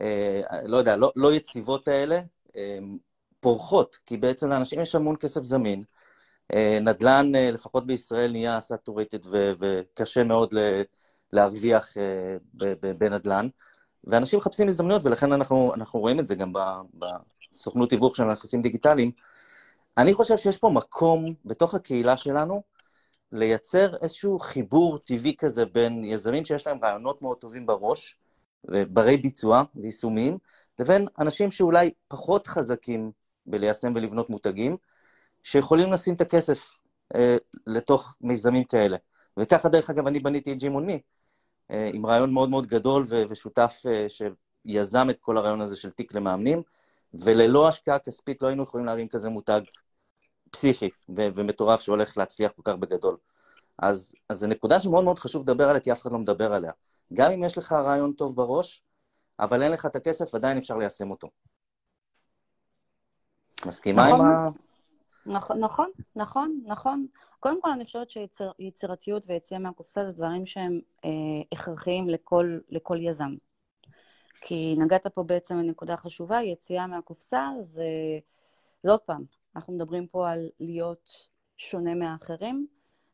[0.00, 2.20] אה, לא יודע, לא, לא יציבות האלה,
[2.56, 2.78] אה,
[3.40, 5.82] פורחות, כי בעצם לאנשים יש המון כסף זמין.
[6.54, 9.18] אה, נדל"ן, אה, לפחות בישראל, נהיה סאטורטד
[9.58, 10.54] וקשה מאוד
[11.32, 12.36] להרוויח אה,
[12.98, 13.48] בנדל"ן,
[14.04, 16.52] ואנשים מחפשים הזדמנויות, ולכן אנחנו, אנחנו רואים את זה גם
[16.94, 19.10] בסוכנות תיווך של נכסים דיגיטליים.
[19.98, 22.62] אני חושב שיש פה מקום בתוך הקהילה שלנו
[23.32, 28.16] לייצר איזשהו חיבור טבעי כזה בין יזמים שיש להם רעיונות מאוד טובים בראש,
[28.64, 30.38] ברי ביצוע ויישומים,
[30.78, 33.12] לבין אנשים שאולי פחות חזקים
[33.46, 34.76] בליישם ולבנות מותגים,
[35.42, 36.70] שיכולים לשים את הכסף
[37.14, 38.96] אה, לתוך מיזמים כאלה.
[39.36, 41.00] וככה, דרך אגב, אני בניתי את ג'ים מי,
[41.70, 45.90] אה, עם רעיון מאוד מאוד גדול ו- ושותף אה, שיזם את כל הרעיון הזה של
[45.90, 46.62] תיק למאמנים,
[47.14, 49.60] וללא השקעה כספית לא היינו יכולים להרים כזה מותג
[50.54, 53.16] פסיכי ו- ומטורף שהולך להצליח כל כך בגדול.
[53.78, 56.72] אז, אז זו נקודה שמאוד מאוד חשוב לדבר עליה, כי אף אחד לא מדבר עליה.
[57.12, 58.82] גם אם יש לך רעיון טוב בראש,
[59.40, 61.28] אבל אין לך את הכסף, עדיין אפשר ליישם אותו.
[63.66, 64.20] מסכימה נכון.
[64.20, 64.48] עם ה...
[65.26, 67.06] נכון, נכון, נכון, נכון.
[67.40, 71.10] קודם כל, אני חושבת שיצירתיות ויציאה מהקופסה זה דברים שהם אה,
[71.52, 73.34] הכרחיים לכל, לכל יזם.
[74.40, 77.84] כי נגעת פה בעצם בנקודה חשובה, יציאה מהקופסה זה,
[78.82, 79.24] זה עוד פעם,
[79.56, 82.66] אנחנו מדברים פה על להיות שונה מהאחרים,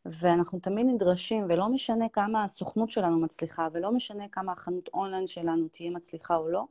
[0.05, 5.69] ואנחנו תמיד נדרשים, ולא משנה כמה הסוכנות שלנו מצליחה, ולא משנה כמה החנות אונליין שלנו
[5.69, 6.65] תהיה מצליחה או לא,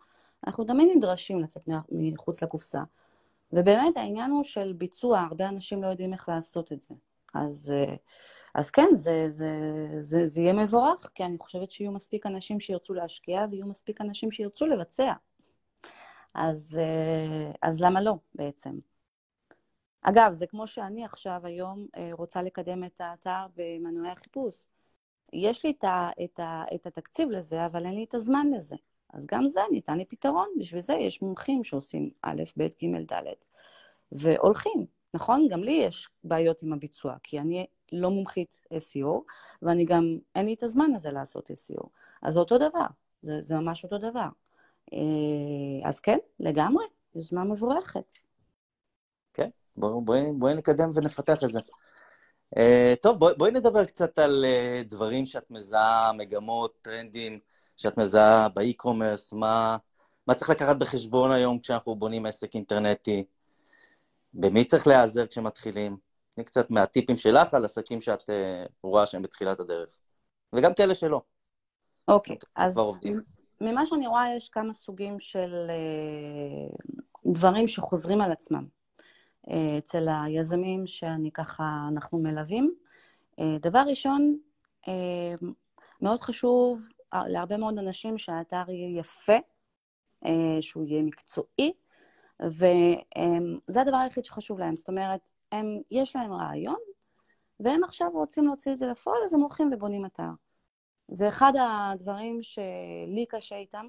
[0.48, 2.82] אנחנו תמיד נדרשים לצאת מחוץ לקופסה.
[3.54, 6.96] ובאמת העניין הוא של ביצוע, הרבה אנשים לא יודעים איך לעשות את זה.
[7.34, 7.96] אז, אה,
[8.56, 9.52] אז כן, זה, זה,
[10.00, 14.32] זה, זה יהיה מבורך, כי אני חושבת שיהיו מספיק אנשים שירצו להשקיע, ויהיו מספיק אנשים
[14.32, 15.14] שירצו לבצע.
[16.34, 18.89] אז, אה, אז למה לא, בעצם?
[20.02, 24.68] אגב, זה כמו שאני עכשיו היום אה, רוצה לקדם את האתר במנועי החיפוש.
[25.34, 28.76] יש לי את, ה, את, ה, את התקציב לזה, אבל אין לי את הזמן לזה.
[29.14, 33.24] אז גם זה ניתן לי פתרון, בשביל זה יש מומחים שעושים א', ב', ג', ד',
[34.12, 34.86] והולכים.
[35.14, 35.48] נכון?
[35.50, 39.22] גם לי יש בעיות עם הביצוע, כי אני לא מומחית SEO,
[39.62, 41.88] ואני גם, אין לי את הזמן הזה לעשות SEO.
[42.22, 42.86] אז זה אותו דבר,
[43.22, 44.28] זה, זה ממש אותו דבר.
[44.94, 46.86] אה, אז כן, לגמרי,
[47.16, 48.29] יוזמה מבורכת.
[49.80, 51.60] בואי בוא, בוא נקדם ונפתח את זה.
[52.56, 52.60] Uh,
[53.02, 57.40] טוב, בואי בוא נדבר קצת על uh, דברים שאת מזהה, מגמות, טרנדים
[57.78, 59.78] שאת מזהה באי-קומרס, מה,
[60.28, 63.24] מה צריך לקחת בחשבון היום כשאנחנו בונים עסק אינטרנטי,
[64.34, 65.98] במי צריך להיעזר כשמתחילים.
[66.36, 68.34] תני קצת מהטיפים שלך על עסקים שאת uh,
[68.84, 70.00] רואה שהם בתחילת הדרך,
[70.54, 71.22] וגם כאלה שלא.
[72.08, 72.80] אוקיי, okay, אז
[73.62, 76.94] ממה שאני רואה יש כמה סוגים של uh,
[77.26, 78.79] דברים שחוזרים על עצמם
[79.78, 82.76] אצל היזמים שאני ככה, אנחנו מלווים.
[83.40, 84.38] Uh, דבר ראשון,
[84.86, 84.90] uh,
[86.02, 89.38] מאוד חשוב להרבה מאוד אנשים שהאתר יהיה יפה,
[90.62, 91.74] שהוא יהיה מקצועי,
[92.40, 94.76] וזה הדבר היחיד שחשוב להם.
[94.76, 96.80] זאת אומרת, הם, יש להם רעיון,
[97.60, 100.30] והם עכשיו רוצים להוציא את זה לפועל, אז הם הולכים ובונים אתר.
[101.08, 103.86] זה אחד הדברים שלי קשה איתם,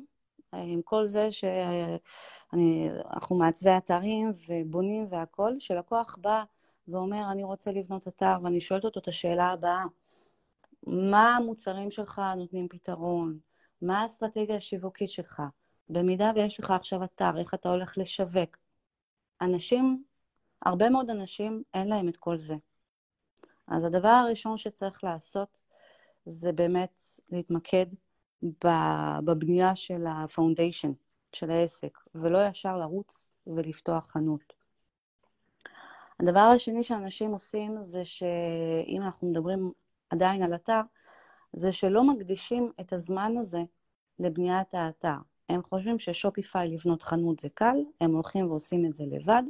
[0.52, 6.42] עם כל זה שאנחנו מעצבי אתרים ובונים והכול, שלקוח בא
[6.88, 9.84] ואומר, אני רוצה לבנות אתר, ואני שואלת אותו את השאלה הבאה,
[10.86, 13.38] מה המוצרים שלך נותנים פתרון?
[13.82, 15.42] מה האסטרטגיה השיווקית שלך?
[15.88, 18.56] במידה ויש לך עכשיו אתר, איך אתה הולך לשווק?
[19.40, 20.04] אנשים,
[20.62, 22.54] הרבה מאוד אנשים, אין להם את כל זה.
[23.68, 25.58] אז הדבר הראשון שצריך לעשות
[26.24, 27.86] זה באמת להתמקד
[29.24, 30.92] בבנייה של הפאונדיישן,
[31.32, 34.52] של העסק, ולא ישר לרוץ ולפתוח חנות.
[36.20, 39.72] הדבר השני שאנשים עושים זה שאם אנחנו מדברים
[40.10, 40.80] עדיין על אתר,
[41.52, 43.60] זה שלא מקדישים את הזמן הזה
[44.18, 45.16] לבניית האתר.
[45.48, 49.42] הם חושבים ששופיפיי לבנות חנות זה קל, הם הולכים ועושים את זה לבד,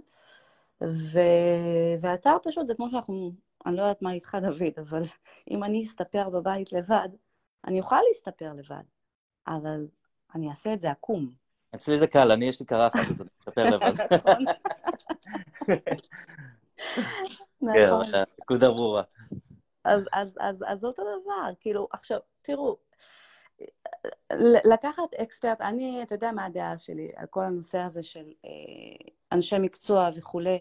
[0.82, 1.20] ו...
[2.00, 3.32] והאתר פשוט זה כמו שאנחנו,
[3.66, 5.02] אני לא יודעת מה איתך דוד, אבל
[5.50, 7.08] אם אני אסתפר בבית לבד,
[7.66, 8.82] אני אוכל להסתפר לבד,
[9.46, 9.86] אבל
[10.34, 11.32] אני אעשה את זה עקום.
[11.74, 13.92] אצלי זה קל, אני יש לי קרחת, אז אני אסתפר לבד.
[14.14, 14.44] נכון.
[17.74, 18.02] כן, נכון.
[18.40, 19.02] נקודה ברורה.
[19.84, 22.76] אז, אז, אז, אז אותו דבר, כאילו, עכשיו, תראו,
[24.72, 29.58] לקחת אקספרט, אני, אתה יודע מה הדעה שלי על כל הנושא הזה של אה, אנשי
[29.58, 30.58] מקצוע וכולי,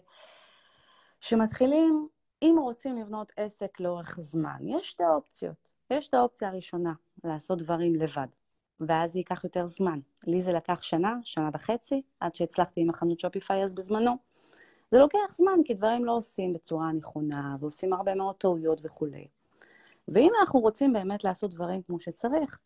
[1.20, 2.08] שמתחילים,
[2.42, 5.79] אם רוצים לבנות עסק לאורך זמן, יש שתי אופציות.
[5.90, 6.92] יש את האופציה הראשונה,
[7.24, 8.26] לעשות דברים לבד,
[8.80, 10.00] ואז זה ייקח יותר זמן.
[10.26, 14.16] לי זה לקח שנה, שנה וחצי, עד שהצלחתי עם החנות שופיפיי אז בזמנו.
[14.90, 19.26] זה לוקח זמן, כי דברים לא עושים בצורה נכונה, ועושים הרבה מאוד טעויות וכולי.
[20.08, 22.58] ואם אנחנו רוצים באמת לעשות דברים כמו שצריך,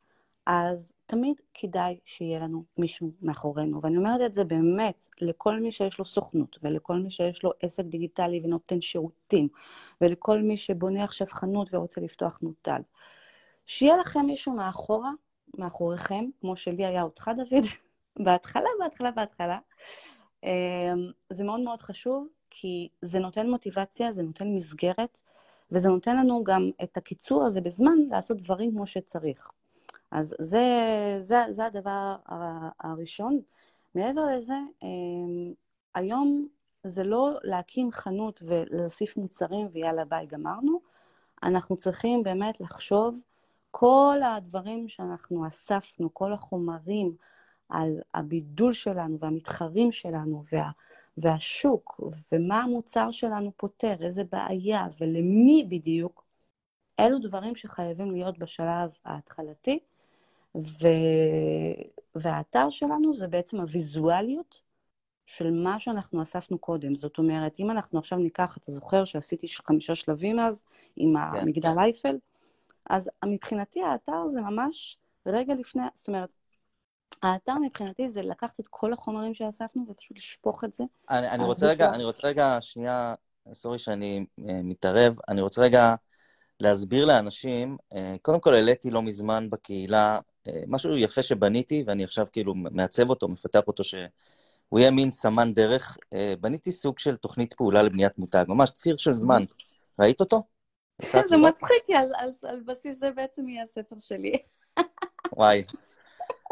[0.46, 3.82] אז תמיד כדאי שיהיה לנו מישהו מאחורינו.
[3.82, 7.84] ואני אומרת את זה באמת לכל מי שיש לו סוכנות, ולכל מי שיש לו עסק
[7.84, 9.48] דיגיטלי ונותן שירותים,
[10.00, 12.80] ולכל מי שבונה עכשיו חנות ורוצה לפתוח מותג.
[13.66, 15.10] שיהיה לכם מישהו מאחורה,
[15.58, 17.64] מאחוריכם, כמו שלי היה אותך, דוד,
[18.24, 19.58] בהתחלה, בהתחלה, בהתחלה.
[20.44, 25.20] אמ, זה מאוד מאוד חשוב, כי זה נותן מוטיבציה, זה נותן מסגרת,
[25.70, 29.50] וזה נותן לנו גם את הקיצור הזה בזמן לעשות דברים כמו שצריך.
[30.10, 30.66] אז זה,
[31.18, 32.16] זה, זה הדבר
[32.80, 33.40] הראשון.
[33.94, 35.52] מעבר לזה, אמ,
[35.94, 36.48] היום
[36.84, 40.80] זה לא להקים חנות ולהוסיף מוצרים ויאללה ביי גמרנו,
[41.42, 43.20] אנחנו צריכים באמת לחשוב
[43.76, 47.16] כל הדברים שאנחנו אספנו, כל החומרים
[47.68, 50.70] על הבידול שלנו והמתחרים שלנו וה,
[51.16, 52.00] והשוק
[52.32, 56.24] ומה המוצר שלנו פותר, איזה בעיה ולמי בדיוק,
[57.00, 59.78] אלו דברים שחייבים להיות בשלב ההתחלתי.
[60.56, 60.88] ו...
[62.14, 64.60] והאתר שלנו זה בעצם הוויזואליות
[65.26, 66.94] של מה שאנחנו אספנו קודם.
[66.94, 70.64] זאת אומרת, אם אנחנו עכשיו ניקח, אתה זוכר שעשיתי חמישה שלבים אז
[70.96, 71.38] עם כן.
[71.38, 72.16] המגדל אייפל?
[72.90, 76.28] אז מבחינתי האתר זה ממש רגע לפני, זאת אומרת,
[77.22, 80.84] האתר מבחינתי זה לקחת את כל החומרים שאספנו ופשוט לשפוך את זה.
[81.10, 83.14] אני, אני רוצה רגע, אני רוצה רגע, שנייה,
[83.52, 85.94] סורי שאני uh, מתערב, אני רוצה רגע
[86.60, 90.18] להסביר לאנשים, אה, קודם כל העליתי לא מזמן בקהילה
[90.48, 95.54] אה, משהו יפה שבניתי, ואני עכשיו כאילו מעצב אותו, מפתח אותו, שהוא יהיה מין סמן
[95.54, 95.98] דרך.
[96.12, 99.44] אה, בניתי סוג של תוכנית פעולה לבניית מותג, ממש ציר של זמן.
[99.98, 100.42] ראית אותו?
[101.02, 104.38] זה מצחיק, כי על, על, על בסיס זה בעצם יהיה הספר שלי.
[105.36, 105.64] וואי.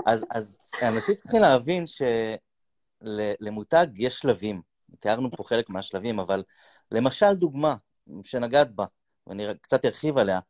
[0.06, 1.84] אז, אז אנשים צריכים להבין
[3.02, 4.62] שלמותג יש שלבים.
[5.00, 6.42] תיארנו פה חלק מהשלבים, אבל
[6.90, 7.76] למשל דוגמה
[8.24, 8.84] שנגעת בה,
[9.26, 10.40] ואני קצת ארחיב עליה,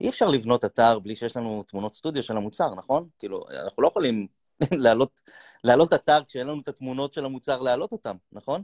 [0.00, 3.08] אי אפשר לבנות אתר בלי שיש לנו תמונות סטודיו של המוצר, נכון?
[3.18, 4.26] כאילו, אנחנו לא יכולים
[4.82, 5.20] להעלות,
[5.64, 8.62] להעלות אתר כשאין לנו את התמונות של המוצר להעלות אותם, נכון?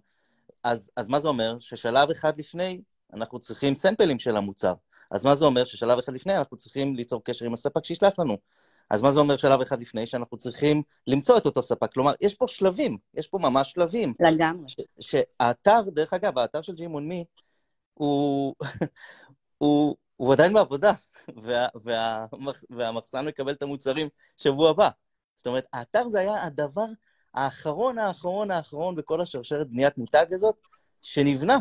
[0.62, 1.58] אז, אז מה זה אומר?
[1.58, 2.80] ששלב אחד לפני,
[3.12, 4.74] אנחנו צריכים סמפלים של המוצר.
[5.10, 5.64] אז מה זה אומר?
[5.64, 8.38] ששלב אחד לפני אנחנו צריכים ליצור קשר עם הספק שישלח לנו.
[8.90, 10.06] אז מה זה אומר שלב אחד לפני?
[10.06, 11.92] שאנחנו צריכים למצוא את אותו ספק.
[11.92, 14.14] כלומר, יש פה שלבים, יש פה ממש שלבים.
[14.20, 14.66] לגמרי.
[15.00, 17.24] שהאתר, דרך אגב, האתר של ג'ימון מי,
[17.94, 18.54] הוא,
[19.58, 20.92] הוא, הוא עדיין בעבודה,
[21.44, 22.26] וה, וה,
[22.70, 24.88] והמחסן מקבל את המוצרים שבוע הבא.
[25.36, 26.86] זאת אומרת, האתר זה היה הדבר
[27.34, 30.56] האחרון, האחרון, האחרון בכל השרשרת בניית מותג הזאת,
[31.02, 31.58] שנבנה.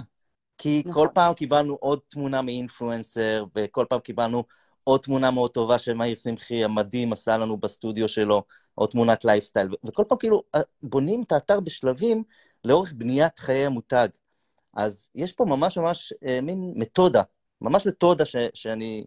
[0.57, 0.93] כי נכון.
[0.93, 4.43] כל פעם קיבלנו עוד תמונה מ influencer, וכל פעם קיבלנו
[4.83, 8.43] עוד תמונה מאוד טובה שמאיר שמחי המדהים עשה לנו בסטודיו שלו,
[8.77, 10.43] או תמונת לייפסטייל, וכל פעם כאילו
[10.83, 12.23] בונים את האתר בשלבים
[12.63, 14.07] לאורך בניית חיי המותג.
[14.73, 17.21] אז יש פה ממש ממש אה, מין מתודה,
[17.61, 19.03] ממש מתודה ש, שאני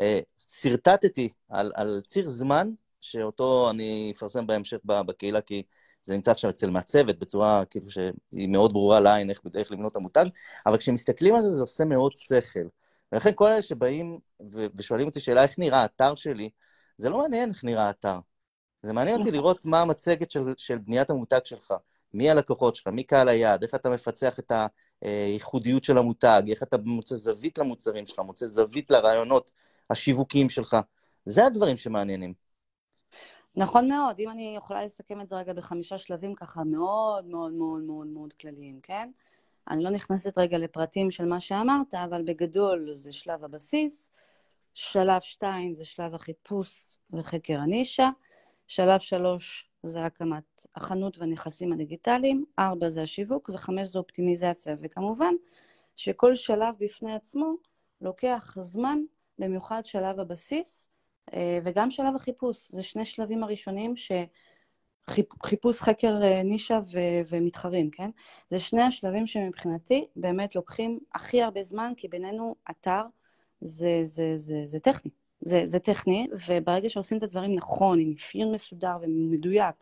[0.00, 5.62] אה, שרטטתי על, על ציר זמן, שאותו אני אפרסם בהמשך בקהילה, כי
[6.02, 9.96] זה נמצא עכשיו אצל מעצבת בצורה כאילו שהיא מאוד ברורה לעין איך, איך לבנות את
[9.96, 10.24] המותג,
[10.66, 12.66] אבל כשמסתכלים על זה, זה עושה מאוד שכל.
[13.12, 14.18] ולכן כל אלה שבאים
[14.50, 16.50] ו- ושואלים אותי שאלה איך נראה האתר שלי,
[16.98, 18.18] זה לא מעניין איך נראה האתר.
[18.82, 19.30] זה מעניין אותי.
[19.30, 21.74] לראות מה המצגת של, של בניית המותג שלך,
[22.14, 24.52] מי הלקוחות שלך, מי קהל היעד, איך אתה מפצח את
[25.00, 29.50] הייחודיות של המותג, איך אתה מוצא זווית למוצרים שלך, מוצא זווית לרעיונות
[29.90, 30.76] השיווקיים שלך.
[31.24, 32.41] זה הדברים שמעניינים.
[33.56, 37.82] נכון מאוד, אם אני יכולה לסכם את זה רגע בחמישה שלבים ככה מאוד מאוד מאוד
[37.82, 39.10] מאוד מאוד כלליים, כן?
[39.70, 44.12] אני לא נכנסת רגע לפרטים של מה שאמרת, אבל בגדול זה שלב הבסיס,
[44.74, 48.10] שלב שתיים זה שלב החיפוש וחקר הנישה,
[48.66, 55.34] שלב שלוש זה הקמת החנות והנכסים הדיגיטליים, ארבע זה השיווק וחמש זה אופטימיזציה, וכמובן
[55.96, 57.54] שכל שלב בפני עצמו
[58.00, 58.98] לוקח זמן,
[59.38, 60.91] במיוחד שלב הבסיס
[61.64, 62.68] וגם שלב החיפוש.
[62.72, 64.12] זה שני שלבים הראשונים ש...
[65.44, 68.10] חיפוש חקר אה, נישה ו- ומתחרים, כן?
[68.48, 73.02] זה שני השלבים שמבחינתי באמת לוקחים הכי הרבה זמן, כי בינינו אתר
[73.60, 75.10] זה, זה, זה, זה טכני.
[75.40, 79.74] זה, זה טכני, וברגע שעושים את הדברים נכון, עם אפיון מסודר ומדויק,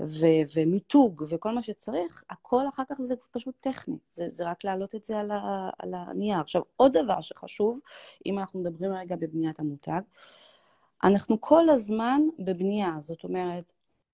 [0.00, 3.96] ו- ומיתוג וכל מה שצריך, הכל אחר כך זה פשוט טכני.
[4.10, 6.40] זה, זה רק להעלות את זה על, ה- על הנייר.
[6.40, 7.80] עכשיו, עוד דבר שחשוב,
[8.26, 10.00] אם אנחנו מדברים רגע בבניית המותג,
[11.04, 13.72] אנחנו כל הזמן בבנייה, זאת אומרת,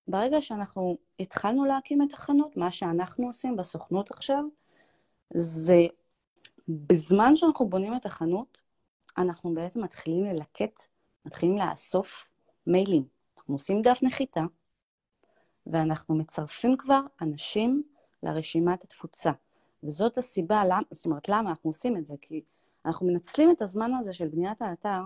[0.08, 4.44] ברגע שאנחנו התחלנו להקים את החנות, מה שאנחנו עושים בסוכנות עכשיו,
[5.34, 5.86] זה
[6.68, 8.58] בזמן שאנחנו בונים את החנות,
[9.18, 10.86] אנחנו בעצם מתחילים ללקט,
[11.26, 12.26] מתחילים לאסוף
[12.66, 13.04] מיילים.
[13.38, 14.42] אנחנו עושים דף נחיתה,
[15.66, 17.82] ואנחנו מצרפים כבר אנשים
[18.22, 19.30] לרשימת התפוצה.
[19.82, 22.14] וזאת הסיבה, למ, זאת אומרת, למה אנחנו עושים את זה?
[22.20, 22.42] כי
[22.86, 25.00] אנחנו מנצלים את הזמן הזה של בניית האתר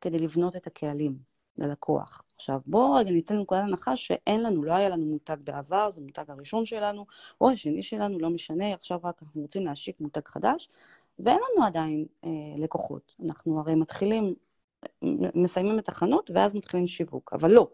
[0.00, 1.27] כדי לבנות את הקהלים
[1.58, 2.22] ללקוח.
[2.34, 6.24] עכשיו, בואו רגע נצא לנקודת הנחה שאין לנו, לא היה לנו מותג בעבר, זה מותג
[6.28, 7.06] הראשון שלנו,
[7.40, 10.68] או השני שלנו, לא משנה, עכשיו רק אנחנו רוצים להשיק מותג חדש,
[11.18, 13.14] ואין לנו עדיין אה, לקוחות.
[13.24, 14.34] אנחנו הרי מתחילים,
[15.34, 17.68] מסיימים את החנות, ואז מתחילים שיווק, אבל לא.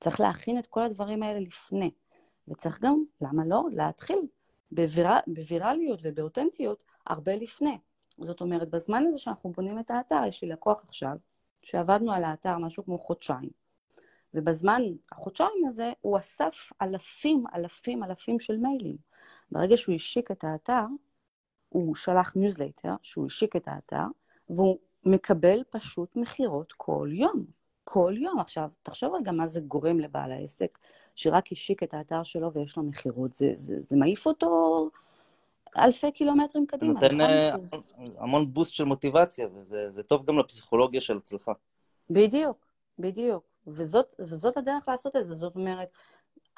[0.00, 1.90] צריך להכין את כל הדברים האלה לפני.
[2.48, 4.18] וצריך גם, למה לא, להתחיל
[4.72, 5.08] בוויר...
[5.26, 7.78] בווירליות ובאותנטיות הרבה לפני.
[8.20, 11.16] זאת אומרת, בזמן הזה שאנחנו בונים את האתר, יש לי לקוח עכשיו,
[11.64, 13.50] שעבדנו על האתר משהו כמו חודשיים.
[14.34, 18.96] ובזמן החודשיים הזה הוא אסף אלפים, אלפים, אלפים של מיילים.
[19.52, 20.84] ברגע שהוא השיק את האתר,
[21.68, 24.04] הוא שלח ניוזלייטר, שהוא השיק את האתר,
[24.50, 27.44] והוא מקבל פשוט מכירות כל יום.
[27.84, 28.40] כל יום.
[28.40, 30.78] עכשיו, תחשוב רגע מה זה גורם לבעל העסק,
[31.14, 33.32] שרק השיק את האתר שלו ויש לו מכירות.
[33.32, 34.90] זה, זה, זה מעיף אותו
[35.78, 37.00] אלפי קילומטרים קדימה.
[37.00, 37.20] זה נותן
[37.64, 37.80] נכון?
[37.98, 41.50] אה, המון בוסט של מוטיבציה, וזה טוב גם לפסיכולוגיה של אצלך.
[42.10, 42.66] בדיוק,
[42.98, 43.44] בדיוק.
[43.66, 45.34] וזאת, וזאת הדרך לעשות את זה.
[45.34, 45.88] זאת אומרת,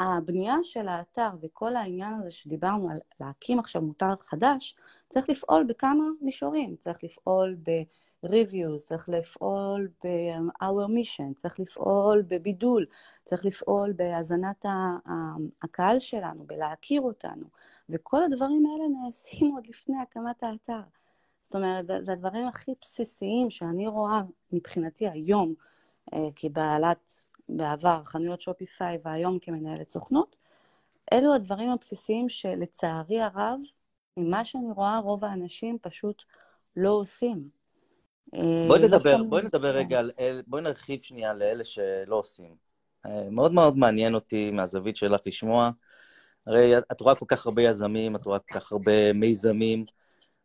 [0.00, 4.76] הבנייה של האתר וכל העניין הזה שדיברנו על להקים עכשיו מותג חדש,
[5.08, 6.76] צריך לפעול בכמה מישורים.
[6.76, 7.56] צריך לפעול
[8.22, 12.86] ב-reviews, צריך לפעול ב-our mission, צריך לפעול בבידול,
[13.24, 14.66] צריך לפעול בהזנת
[15.62, 17.46] הקהל שלנו, בלהכיר אותנו.
[17.88, 20.82] וכל הדברים האלה נעשים עוד לפני הקמת האתר.
[21.42, 25.54] זאת אומרת, זה, זה הדברים הכי בסיסיים שאני רואה מבחינתי היום,
[26.14, 30.36] אה, כבעלת בעבר חנויות שופיפיי והיום כמנהלת סוכנות,
[31.12, 33.60] אלו הדברים הבסיסיים שלצערי הרב,
[34.16, 36.22] ממה שאני רואה, רוב האנשים פשוט
[36.76, 37.48] לא עושים.
[38.32, 39.78] בואי אה, נדבר, לא בואי נדבר כן.
[39.78, 40.12] רגע על,
[40.46, 42.54] בואי נרחיב שנייה לאלה שלא עושים.
[43.06, 45.70] אה, מאוד מאוד מעניין אותי מהזווית שלך לשמוע.
[46.46, 49.84] הרי את רואה כל כך הרבה יזמים, את רואה כל כך הרבה מיזמים.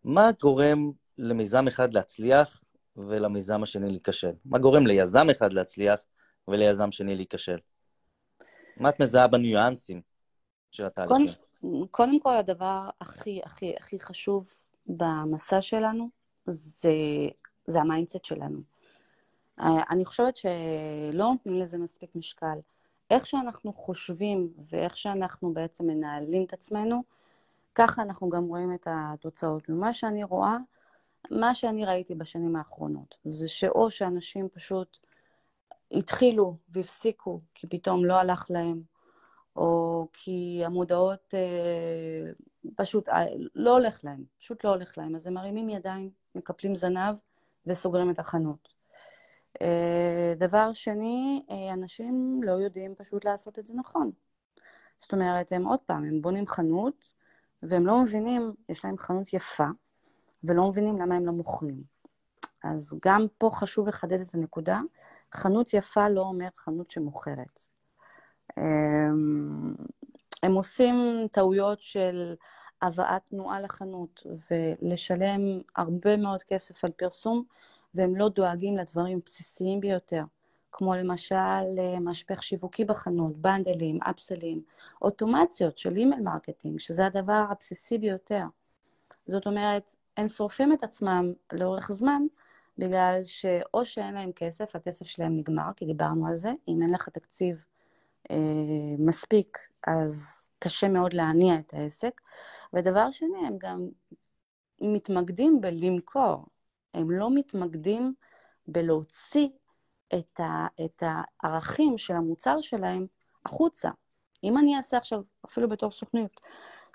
[0.03, 2.63] מה גורם למיזם אחד להצליח
[2.97, 4.31] ולמיזם השני להיכשל?
[4.45, 5.99] מה גורם ליזם אחד להצליח
[6.47, 7.57] וליזם שני להיכשל?
[8.77, 10.01] מה את מזהה בניואנסים
[10.71, 11.27] של התהליכים?
[11.61, 14.47] קודם, קודם כל, הדבר הכי הכי הכי חשוב
[14.87, 16.09] במסע שלנו
[16.45, 16.91] זה,
[17.71, 18.59] זה ה mindset שלנו.
[19.59, 22.57] אה, אני חושבת שלא נותנים לזה מספיק משקל.
[23.09, 27.03] איך שאנחנו חושבים ואיך שאנחנו בעצם מנהלים את עצמנו,
[27.75, 29.69] ככה אנחנו גם רואים את התוצאות.
[29.69, 30.57] ומה שאני רואה,
[31.31, 34.97] מה שאני ראיתי בשנים האחרונות, זה שאו שאנשים פשוט
[35.91, 38.81] התחילו והפסיקו כי פתאום לא הלך להם,
[39.55, 42.31] או כי המודעות אה,
[42.75, 45.15] פשוט אה, לא הולך להם, פשוט לא הולך להם.
[45.15, 47.15] אז הם מרימים ידיים, מקפלים זנב
[47.65, 48.67] וסוגרים את החנות.
[49.61, 54.11] אה, דבר שני, אה, אנשים לא יודעים פשוט לעשות את זה נכון.
[54.99, 57.05] זאת אומרת, הם עוד פעם, הם בונים חנות,
[57.63, 59.67] והם לא מבינים, יש להם חנות יפה,
[60.43, 61.83] ולא מבינים למה הם לא מוכרים.
[62.63, 64.79] אז גם פה חשוב לחדד את הנקודה,
[65.33, 67.59] חנות יפה לא אומר חנות שמוכרת.
[68.57, 69.73] אמ,
[70.43, 72.35] הם עושים טעויות של
[72.81, 77.43] הבאת תנועה לחנות ולשלם הרבה מאוד כסף על פרסום,
[77.95, 80.23] והם לא דואגים לדברים בסיסיים ביותר,
[80.71, 81.35] כמו למשל
[81.79, 84.61] אה, משפך שיווקי בחנות, bundleים, upsellים,
[85.01, 88.43] אוטומציות של email marketing, שזה הדבר הבסיסי ביותר.
[89.27, 92.21] זאת אומרת, הם שורפים את עצמם לאורך זמן,
[92.77, 97.09] בגלל שאו שאין להם כסף, הכסף שלהם נגמר, כי דיברנו על זה, אם אין לך
[97.09, 97.63] תקציב
[98.31, 98.35] אה,
[98.99, 99.57] מספיק,
[99.87, 102.21] אז קשה מאוד להניע את העסק.
[102.73, 103.89] ודבר שני, הם גם
[104.81, 106.45] מתמקדים בלמכור.
[106.93, 108.13] הם לא מתמקדים
[108.67, 109.49] בלהוציא
[110.13, 113.07] את, ה, את הערכים של המוצר שלהם
[113.45, 113.89] החוצה.
[114.43, 116.41] אם אני אעשה עכשיו, אפילו בתור סוכנית,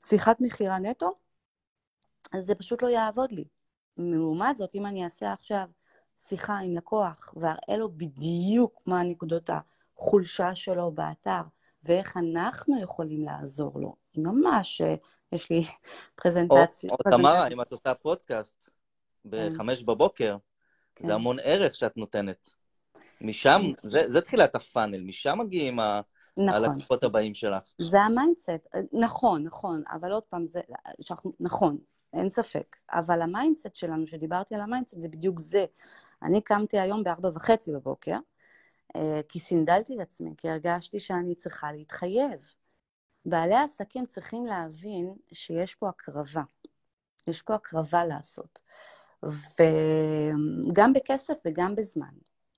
[0.05, 1.15] שיחת מכירה נטו,
[2.33, 3.45] אז זה פשוט לא יעבוד לי.
[3.97, 5.69] לעומת זאת, אם אני אעשה עכשיו
[6.19, 9.51] שיחה עם לקוח ואראה לו בדיוק מה נקודות
[9.97, 11.43] החולשה שלו באתר
[11.83, 14.83] ואיך אנחנו יכולים לעזור לו, ממש,
[15.33, 15.65] יש לי
[16.23, 16.91] פרזנטציה.
[16.91, 18.71] או, או תמרה, אם את עושה פודקאסט,
[19.25, 20.37] בחמש בבוקר,
[20.95, 21.07] כן.
[21.07, 22.51] זה המון ערך שאת נותנת.
[23.21, 26.01] משם, זה, זה תחילת ה funnel, משם מגיעים ה...
[26.37, 26.65] נכון.
[26.65, 27.63] הלקוחות הבאים שלך.
[27.79, 28.51] זה ה mindset,
[28.93, 30.61] נכון, נכון, אבל עוד פעם, זה,
[31.01, 31.79] שאנחנו, נכון,
[32.13, 32.77] אין ספק.
[32.91, 35.65] אבל ה mindset שלנו, שדיברתי על ה mindset, זה בדיוק זה.
[36.23, 38.17] אני קמתי היום בארבע וחצי בבוקר,
[38.97, 42.53] אה, כי סינדלתי את עצמי, כי הרגשתי שאני צריכה להתחייב.
[43.27, 46.43] בעלי העסקים צריכים להבין שיש פה הקרבה.
[47.27, 48.59] יש פה הקרבה לעשות.
[49.23, 52.13] וגם בכסף וגם בזמן.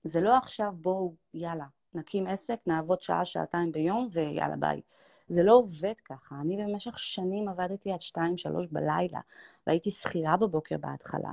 [0.04, 4.80] זה לא עכשיו בואו, יאללה, נקים עסק, נעבוד שעה, שעתיים ביום ויאללה, ביי.
[5.28, 6.34] זה לא עובד ככה.
[6.40, 9.20] אני במשך שנים עבדתי עד שתיים, שלוש בלילה,
[9.66, 11.32] והייתי שכירה בבוקר בהתחלה.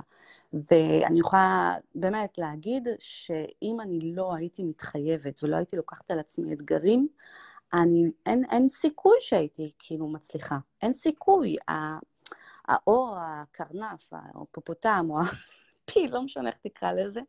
[0.52, 7.08] ואני יכולה באמת להגיד שאם אני לא הייתי מתחייבת ולא הייתי לוקחת על עצמי אתגרים,
[7.74, 10.58] אני, אין, אין סיכוי שהייתי כאילו מצליחה.
[10.82, 11.56] אין סיכוי.
[12.68, 17.20] האור, הקרנף, הפופוטם, או הפיל, לא משנה איך תקרא לזה,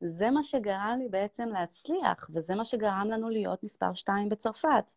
[0.00, 4.92] זה מה שגרם לי בעצם להצליח, וזה מה שגרם לנו להיות מספר שתיים בצרפת.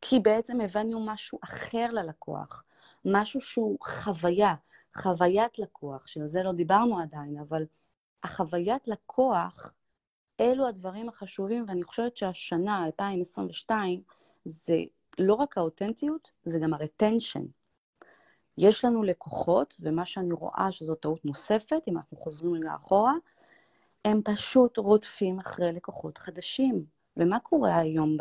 [0.00, 2.64] כי בעצם הבאנו משהו אחר ללקוח,
[3.04, 4.54] משהו שהוא חוויה,
[4.96, 7.66] חוויית לקוח, שעל זה לא דיברנו עדיין, אבל
[8.22, 9.72] החוויית לקוח,
[10.40, 14.02] אלו הדברים החשובים, ואני חושבת שהשנה, 2022,
[14.44, 14.76] זה
[15.18, 17.44] לא רק האותנטיות, זה גם הרטנשן.
[18.58, 23.14] יש לנו לקוחות, ומה שאני רואה שזו טעות נוספת, אם אנחנו חוזרים רגע אחורה,
[24.04, 26.84] הם פשוט רודפים אחרי לקוחות חדשים.
[27.16, 28.16] ומה קורה היום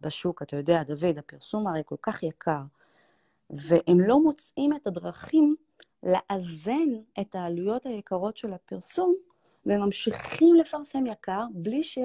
[0.00, 0.42] בשוק?
[0.42, 2.62] אתה יודע, דוד, הפרסום הרי כל כך יקר,
[3.50, 5.56] והם לא מוצאים את הדרכים
[6.02, 6.88] לאזן
[7.20, 9.14] את העלויות היקרות של הפרסום,
[9.66, 11.98] וממשיכים לפרסם יקר בלי ש...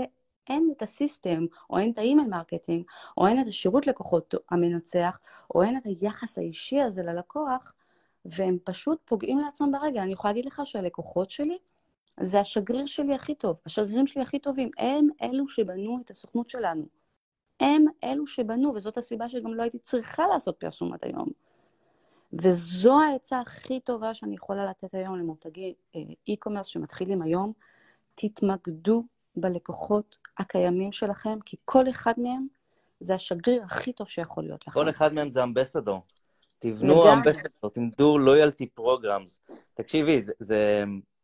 [0.50, 2.84] אין את ה system, או אין את ה email marketing,
[3.18, 5.20] או אין את השירות לקוחות המנצח,
[5.56, 7.74] או אין את היחס האישי הזה ללקוח,
[8.26, 10.00] והם פשוט פוגעים לעצמם ברגל.
[10.00, 11.58] אני יכולה להגיד לך שהלקוחות שלי,
[12.20, 16.86] זה השגריר שלי הכי טוב, השגרירים שלי הכי טובים, הם אלו שבנו את הסוכנות שלנו.
[17.60, 21.28] הם אלו שבנו, וזאת הסיבה שגם לא הייתי צריכה לעשות פרסום עד היום.
[22.34, 27.54] וזו העצה הכי טובה שאני יכולה לתת היום למותגי אה, e-commerce שמתחילים היום.
[28.16, 29.04] תתמקדו
[29.36, 32.48] בלקוחות הקיימים שלכם, כי כל אחד מהם
[33.00, 34.72] זה השגריר הכי טוב שיכול להיות לכם.
[34.72, 36.02] כל אחד מהם זה אמבסדור.
[36.60, 39.40] תבנו אמבסדור, תמדו לויאלטי פרוגרמס.
[39.74, 40.84] תקשיבי, זה, זה...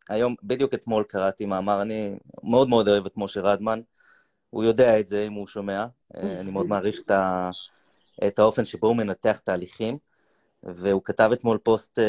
[0.10, 3.82] היום, בדיוק אתמול קראתי מאמר, אני מאוד מאוד אוהב את משה רדמן.
[4.50, 5.86] הוא יודע את זה אם הוא שומע.
[6.16, 7.50] אה, אני מאוד מעריך את, ה...
[8.28, 9.98] את האופן שבו הוא מנתח תהליכים.
[10.64, 12.02] והוא כתב אתמול פוסט, uh,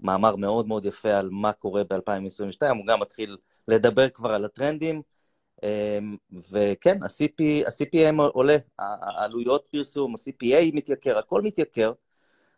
[0.00, 3.36] מאמר מאוד מאוד יפה על מה קורה ב-2022, הוא גם מתחיל
[3.68, 5.02] לדבר כבר על הטרנדים,
[5.56, 5.64] um,
[6.50, 11.92] וכן, ה-CP, ה-CPM עולה, העלויות פרסום, ה-CPA מתייקר, הכל מתייקר,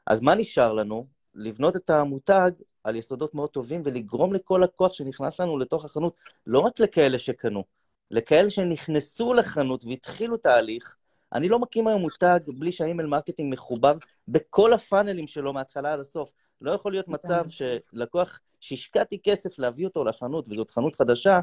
[0.06, 1.06] אז מה נשאר לנו?
[1.34, 2.50] לבנות את המותג
[2.84, 7.64] על יסודות מאוד טובים ולגרום לכל לקוח שנכנס לנו לתוך החנות, לא רק לכאלה שקנו,
[8.10, 10.96] לכאלה שנכנסו לחנות והתחילו תהליך,
[11.35, 13.95] אני לא מקים היום מותג בלי שה email marketing מחובר
[14.28, 16.32] בכל ה funnelים שלו מההתחלה עד הסוף.
[16.61, 21.41] לא יכול להיות מצב שלקוח שהשקעתי כסף להביא אותו לחנות, וזאת חנות חדשה,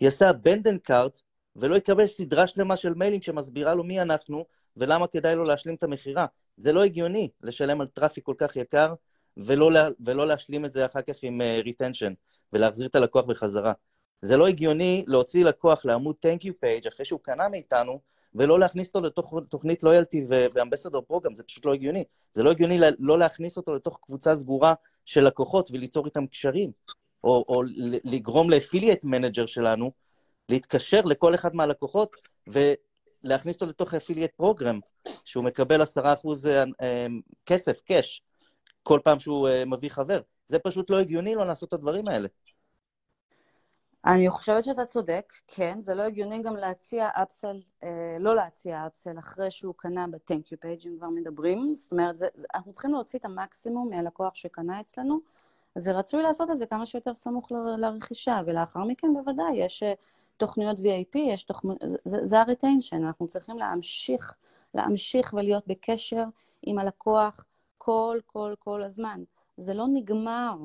[0.00, 1.20] יעשה abandoned cart
[1.56, 4.44] ולא יקבל סדרה שלמה של מיילים שמסבירה לו מי אנחנו
[4.76, 6.26] ולמה כדאי לו להשלים את המכירה.
[6.56, 8.94] זה לא הגיוני לשלם על traffic כל כך יקר
[9.36, 12.16] ולא, לה, ולא להשלים את זה אחר כך עם retention uh,
[12.52, 13.72] ולהחזיר את הלקוח בחזרה.
[14.22, 18.00] זה לא הגיוני להוציא לקוח לעמוד Thank you page אחרי שהוא קנה מאיתנו,
[18.34, 22.04] ולא להכניס אותו לתוך תוכנית loyalty ו ambassador program, זה פשוט לא הגיוני.
[22.32, 24.74] זה לא הגיוני לא להכניס אותו לתוך קבוצה סגורה
[25.04, 26.70] של לקוחות וליצור איתם קשרים,
[27.24, 27.62] או, או
[28.04, 29.92] לגרום ל affiliate manager שלנו
[30.48, 32.16] להתקשר לכל אחד מהלקוחות
[32.46, 34.80] ולהכניס אותו לתוך affiliate program,
[35.24, 35.96] שהוא מקבל 10%
[36.46, 37.06] אה, אה,
[37.46, 38.22] כסף, cash,
[38.82, 40.20] כל פעם שהוא אה, מביא חבר.
[40.46, 42.28] זה פשוט לא הגיוני לא לעשות את הדברים האלה.
[44.06, 49.18] אני חושבת שאתה צודק, כן, זה לא הגיוני גם להציע אפסל, אה, לא להציע אפסל
[49.18, 51.74] אחרי שהוא קנה ב-Thank you page, אם כבר מדברים.
[51.74, 55.18] זאת אומרת, זה, אנחנו צריכים להוציא את המקסימום מהלקוח שקנה אצלנו,
[55.76, 59.92] ורצוי לעשות את זה כמה שיותר סמוך ל, לרכישה, ולאחר מכן בוודאי יש אה,
[60.36, 64.34] תוכניות VIP, יש תוכניות, זה, זה, הריטיינשן, אנחנו צריכים להמשיך,
[64.74, 66.24] להמשיך ולהיות בקשר
[66.62, 67.44] עם הלקוח
[67.78, 69.22] כל, כל, כל הזמן.
[69.56, 70.56] זה לא נגמר.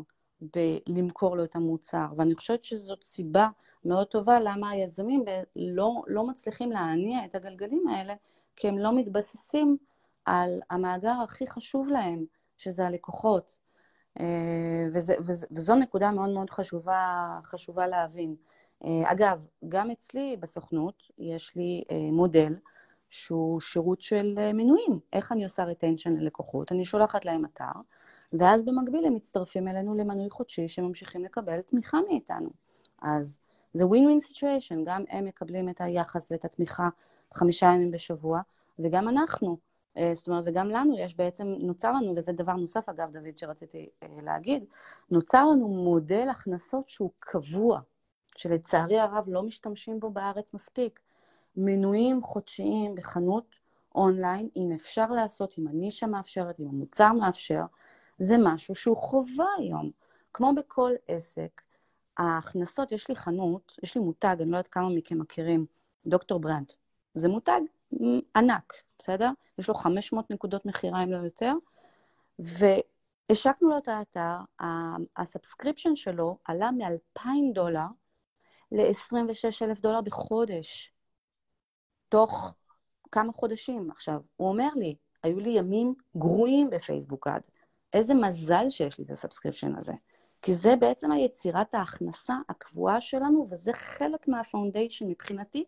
[0.42, 2.06] בלמכור לו את המוצר.
[2.18, 3.48] ואני חושבת שזאת סיבה
[3.86, 5.24] מאוד טובה למה היזמים
[5.56, 8.14] לא, לא מצליחים להניע את הגלגלים האלה,
[8.56, 9.78] כי הם לא מתבססים
[10.26, 12.26] על המאגר הכי חשוב להם,
[12.58, 13.58] שזה הלקוחות.
[14.20, 18.36] אה, וזה, וזה, וזו נקודה מאוד מאוד חשובה, חשובה להבין.
[18.86, 22.56] אה, אגב, גם אצלי בסוכנות יש לי אה, מודל
[23.10, 25.00] שהוא שירות של מנויים.
[25.14, 26.72] איך אני עושה retention ללקוחות?
[26.72, 27.80] אני שולחת להם אתר,
[28.34, 32.50] ואז במקביל הם מצטרפים אלינו למנוי חודשי שממשיכים לקבל תמיכה מאיתנו.
[33.02, 33.40] אז
[33.74, 36.90] זה ווין ווין סיטואשן, גם הם מקבלים את היחס ואת התמיכה
[37.34, 38.42] חמישה ימים בשבוע,
[38.80, 39.58] וגם אנחנו.
[39.98, 43.90] אה, זאת אומרת, וגם לנו יש בעצם, נוצר לנו, וזה דבר נוסף, אגב, דוד, שרציתי
[44.04, 44.66] אה, להגיד,
[45.12, 47.80] נוצר לנו מודל הכנסות שהוא קבוע,
[48.36, 51.00] שלצערי הרב לא משתמשים בו בארץ מספיק.
[51.58, 53.56] מנויים חודשיים בחנות
[53.96, 57.64] אונליין, אם אפשר לעשות, אם הנישה מאפשרת, אם המוצר מאפשר,
[58.20, 59.92] זה משהו שהוא חובה היום.
[60.34, 61.62] כמו בכל עסק,
[62.18, 65.66] ההכנסות, יש לי חנות, יש לי מותג, אני לא יודעת כמה מכם מכירים,
[66.06, 66.72] דוקטור ברנד.
[67.16, 67.62] זה מותג
[68.36, 69.32] ענק, בסדר?
[69.58, 71.54] יש לו 500 נקודות מכירה, אם לא יותר,
[72.40, 74.36] והשקנו לו את האתר,
[75.18, 77.86] ה subscription שלו עלה מ-2,000 דולר
[78.72, 80.94] ל-26,000 דולר בחודש,
[82.10, 82.54] תוך
[83.12, 83.92] כמה חודשים.
[83.92, 87.48] עכשיו, הוא אומר לי, היו לי ימים גרועים בפייסבוק עד.
[87.94, 89.94] איזה מזל שיש לי את ה subscription הזה.
[90.42, 95.64] כי זה בעצם היצירת ההכנסה הקבועה שלנו, וזה חלק מה foundation מבחינתי,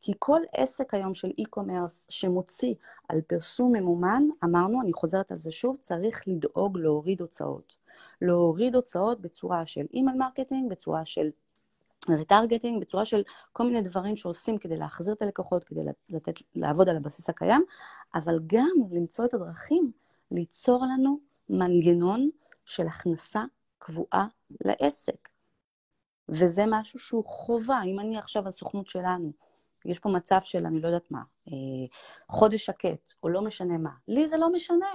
[0.00, 2.74] כי כל עסק היום של e-commerce שמוציא
[3.08, 7.76] על פרסום ממומן, אמרנו, אני חוזרת על זה שוב, צריך לדאוג להוריד הוצאות.
[8.22, 11.30] להוריד הוצאות בצורה של email marketing, בצורה של
[12.08, 16.96] retargeting, בצורה של כל מיני דברים שעושים כדי להחזיר את הלקוחות, כדי לתת, לעבוד על
[16.96, 17.64] הבסיס הקיים,
[18.14, 19.92] אבל גם למצוא את הדרכים
[20.30, 22.30] ליצור לנו מנגנון
[22.64, 23.44] של הכנסה
[23.78, 24.26] קבועה
[24.64, 25.28] לעסק.
[26.28, 27.80] וזה משהו שהוא חובה.
[27.86, 29.32] אם אני עכשיו הסוכנות שלנו,
[29.84, 31.52] יש פה מצב של אני לא יודעת מה, אה,
[32.28, 34.92] חודש שקט, או לא משנה מה, לי זה לא משנה,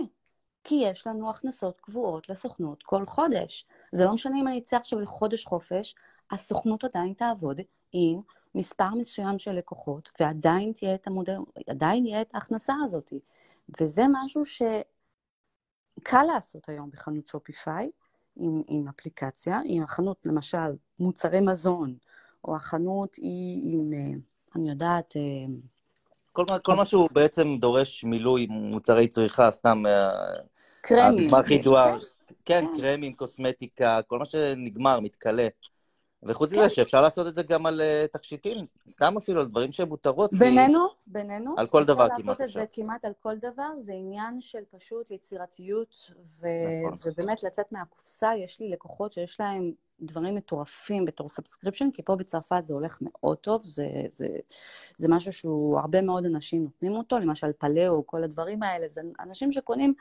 [0.64, 3.66] כי יש לנו הכנסות קבועות לסוכנות כל חודש.
[3.92, 5.96] זה לא משנה אם אני אצא עכשיו לחודש חופש,
[6.32, 7.60] הסוכנות עדיין תעבוד
[7.92, 8.22] עם
[8.56, 11.38] מספר מסוים של לקוחות, ועדיין תהיה את המודל,
[11.82, 13.14] יהיה את ההכנסה הזאת.
[13.82, 14.62] וזה משהו ש...
[16.04, 17.90] קל לעשות היום בחנות שופיפיי,
[18.36, 20.58] עם, עם אפליקציה, אם החנות למשל
[21.00, 21.96] מוצרי מזון,
[22.46, 24.20] או החנות היא עם, אה,
[24.56, 25.22] אני יודעת, אה,
[26.32, 29.84] כל, כל מה שהוא בעצם דורש מילוי מוצרי צריכה, סתם...
[29.86, 30.12] אה,
[30.82, 31.20] קרמים.
[31.20, 31.98] הדוגמה הכי ידועה,
[32.46, 32.82] כן, כן.
[32.82, 35.48] קרמים, קוסמטיקה, כל מה שנגמר, מתכלה.
[36.26, 36.60] וחוץ כן.
[36.60, 40.30] מזה, שאפשר לעשות את זה גם על אה, תכשיטים, סתם אפילו על דברים שהם מותרות.
[40.32, 41.56] כי- בינינו, בינינו.
[41.58, 42.60] על כל דבר אפשר כמעט לעשות את אפשר.
[42.60, 45.96] זה כמעט על כל דבר, זה עניין של פשוט יצירתיות,
[46.40, 46.48] ו...
[46.88, 47.12] נכון.
[47.12, 48.36] ובאמת לצאת מהקופסה.
[48.36, 49.72] יש לי לקוחות שיש להם
[50.02, 54.28] דברים מטורפים בתור subscription, כי פה בצרפת זה הולך מאוד טוב, זה, זה,
[54.98, 59.52] זה משהו שהוא, הרבה מאוד אנשים נותנים אותו, למשל פלאו, כל הדברים האלה, זה אנשים
[59.52, 59.94] שקונים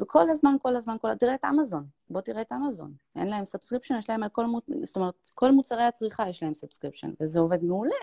[0.00, 1.14] וכל הזמן, כל הזמן, כל...
[1.14, 2.92] תראה את אמזון, בוא תראה את אמזון.
[3.16, 4.64] אין להם subscription, יש להם על כל, מות...
[4.84, 7.94] זאת אומרת, כל מוצרי הצריכה יש להם subscription, וזה עובד מעולה.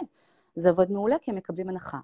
[0.55, 1.99] זה עובד מעולה כי הם מקבלים הנחה.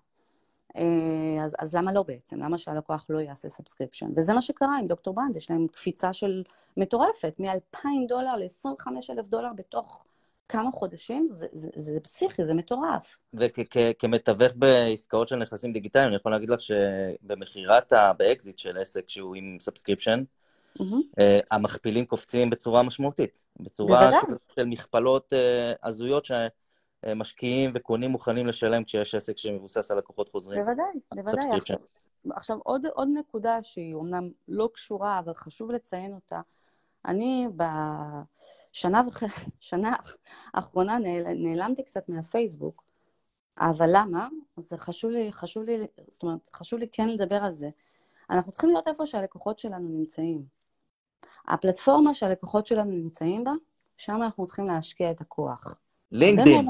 [0.76, 2.40] אה, אז, אז למה לא בעצם?
[2.40, 4.12] למה שהלקוח לא יעשה subscription?
[4.16, 6.44] וזה מה שקרה עם דוקטור ברנד, יש להם קפיצה של
[6.78, 10.04] מטורפת, מ-2,000 דולר ל-25,000 דולר בתוך
[10.50, 13.18] כמה חודשים, זה, זה, זה פסיכי, זה מטורף.
[13.34, 19.58] וכמתווך בעסקאות של נכסים דיגיטליים, אני יכול להגיד לך שבמכירת, באקזיט של עסק שהוא עם
[19.60, 20.24] subscription,
[20.80, 21.02] מהמם.
[21.20, 23.42] אה, המכפילים קופצים בצורה משמעותית.
[23.60, 24.12] בצורה.
[24.12, 30.66] של, של מכפלות אה, הזויות שמשקיעים וקונים מוכנים לשלם כשיש עסק שמבוסס על לקוחות חוזרים.
[30.66, 31.60] בוודאי, בוודאי.
[31.60, 31.78] עכשיו,
[32.32, 36.42] עכשיו עוד, עוד נקודה שהיא אומנם לא קשורה, אבל חשוב לציין אותה.
[37.06, 37.48] אני
[38.74, 39.26] בשנה וחצי,
[39.60, 39.96] שנה
[40.54, 42.84] האחרונה נעל, נעלמתי קצת מהפייסבוק,
[43.60, 44.28] אבל למה?
[44.58, 47.70] זה חשוב לי, חשוב לי, זאת אומרת, חשוב לי כן לדבר על זה.
[48.30, 50.46] אנחנו צריכים להיות איפה שהלקוחות שלנו נמצאים.
[51.48, 53.52] הפלטפורמה שהלקוחות שלנו נמצאים בה,
[53.98, 55.76] שם אנחנו צריכים להשקיע את הכוח.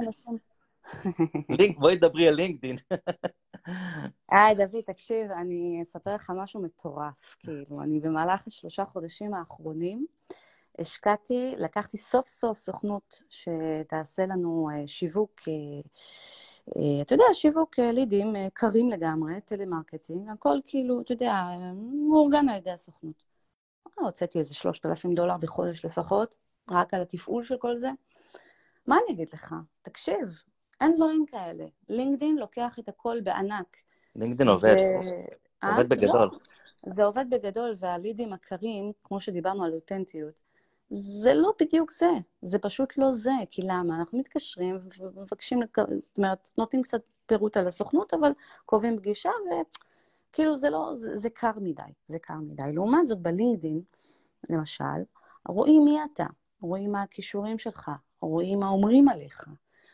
[0.07, 0.39] אנשים-
[1.59, 2.75] לינק, בואי דברי על לינקדין.
[4.31, 7.35] היי, דוד, תקשיב, אני אספר לך משהו מטורף.
[7.39, 10.05] כאילו, אני במהלך השלושה חודשים האחרונים
[10.79, 15.53] השקעתי, לקחתי סוף סוף סוכנות שתעשה לנו אה, שיווק, אה,
[16.77, 21.43] אה, אתה יודע, שיווק לידים קרים לגמרי, טלמרקטינג, הכל כאילו, אתה יודע,
[22.07, 23.29] מאורגן על ידי הסוכנות.
[23.99, 26.35] הוצאתי איזה 3,000 דולר בחודש לפחות,
[26.69, 27.89] רק על התפעול של כל זה.
[28.87, 29.55] מה אני אגיד לך?
[29.81, 30.43] תקשיב,
[30.81, 31.65] אין דברים כאלה.
[31.89, 33.77] לינקדין לוקח את הכל בענק.
[34.15, 35.71] לינקדין עובד, ו- אה?
[35.71, 36.29] עובד בגדול.
[36.31, 36.39] לא,
[36.85, 40.33] זה עובד בגדול, והלידים הקרים, כמו שדיברנו על אותנטיות,
[40.89, 42.11] זה לא בדיוק זה,
[42.41, 43.99] זה פשוט לא זה, כי למה?
[43.99, 45.59] אנחנו מתקשרים ומבקשים,
[46.01, 48.31] זאת אומרת, נותנים קצת פירוט על הסוכנות, אבל
[48.65, 49.29] קובעים פגישה,
[50.29, 52.73] וכאילו זה לא, זה, זה קר מדי, זה קר מדי.
[52.73, 53.81] לעומת זאת, בלינקדין,
[54.49, 55.03] למשל,
[55.47, 56.25] רואים מי אתה,
[56.61, 59.47] רואים מה הכישורים שלך, רואים מה אומרים עליך,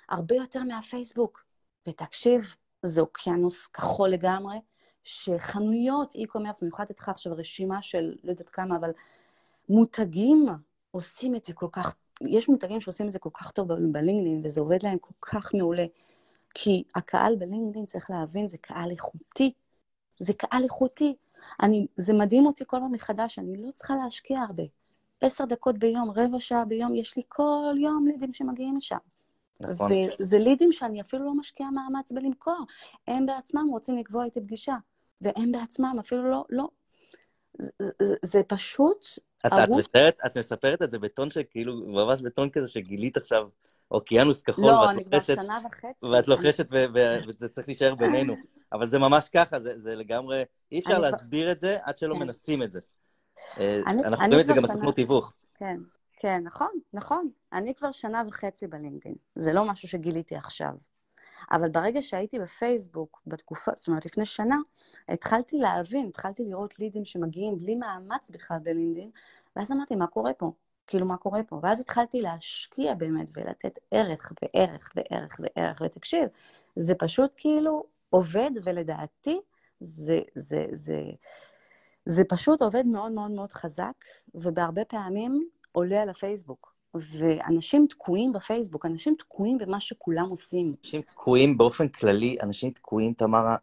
[0.09, 1.45] הרבה יותר מהפייסבוק.
[1.87, 4.57] ותקשיב, זה אוקיינוס כחול לגמרי,
[5.03, 8.91] שחנויות e-commerce, אני יכולה לתת לך עכשיו רשימה של לא יודעת כמה, אבל
[9.69, 10.45] מותגים
[10.95, 14.61] עושים את זה כל כך, יש מותגים שעושים את זה כל כך טוב בלינקדאין, וזה
[14.61, 15.85] עובד להם כל כך מעולה.
[16.53, 19.53] כי הקהל בלינקדאין, צריך להבין, זה קהל איכותי.
[20.19, 21.15] זה קהל איכותי.
[21.61, 24.63] אני, זה מדהים אותי כל פעם מחדש, אני לא צריכה להשקיע הרבה.
[25.21, 28.97] עשר דקות ביום, רבע שעה ביום, יש לי כל יום לידים שמגיעים לשם.
[29.59, 29.87] נכון.
[29.87, 32.65] זה, זה לידים שאני אפילו לא משקיעה מאמץ בלמכור.
[33.07, 34.75] הם בעצמם רוצים לקבוע איתי פגישה,
[35.21, 36.67] והם בעצמם אפילו לא, לא.
[37.59, 39.05] זה, זה, זה פשוט
[39.47, 39.69] את, את.
[39.69, 43.47] מספרת, את מספרת את זה בטון שכאילו, ממש בטון כזה שגילית עכשיו
[43.91, 45.37] אוקיינוס כחול, לא, ואת לוחשת.
[46.11, 48.35] ואת לוחשת, ו- ו- וזה צריך להישאר בינינו.
[48.73, 52.19] אבל זה ממש ככה, זה, זה לגמרי, אי אפשר להסביר את זה עד שלא כן.
[52.19, 52.79] מנסים את זה.
[53.57, 55.33] אה, אנחנו רואים את זה גם בסוכנות תיווך.
[55.55, 55.77] כן,
[56.17, 57.29] כן, נכון, נכון.
[57.53, 59.15] אני כבר שנה וחצי בלינקדאין.
[59.35, 60.71] זה לא משהו שגיליתי עכשיו.
[61.51, 64.57] אבל ברגע שהייתי בפייסבוק, בתקופה, זאת אומרת, לפני שנה,
[65.09, 69.09] התחלתי להבין, התחלתי לראות לידים שמגיעים בלי מאמץ בכלל בלינקדאין,
[69.55, 70.51] ואז אמרתי, מה קורה פה?
[70.87, 71.59] כאילו, מה קורה פה?
[71.63, 76.29] ואז התחלתי להשקיע באמת ולתת ערך וערך וערך וערך, ותקשיב,
[76.75, 79.39] זה פשוט כאילו עובד, ולדעתי,
[79.79, 81.01] זה, זה, זה,
[82.05, 83.93] זה פשוט עובד מאוד מאוד מאוד חזק,
[84.35, 86.74] ובהרבה פעמים עולה על הפייסבוק.
[86.95, 90.75] ואנשים תקועים בפייסבוק, אנשים תקועים במה שכולם עושים.
[90.83, 93.55] אנשים תקועים באופן כללי, אנשים תקועים, תמרה,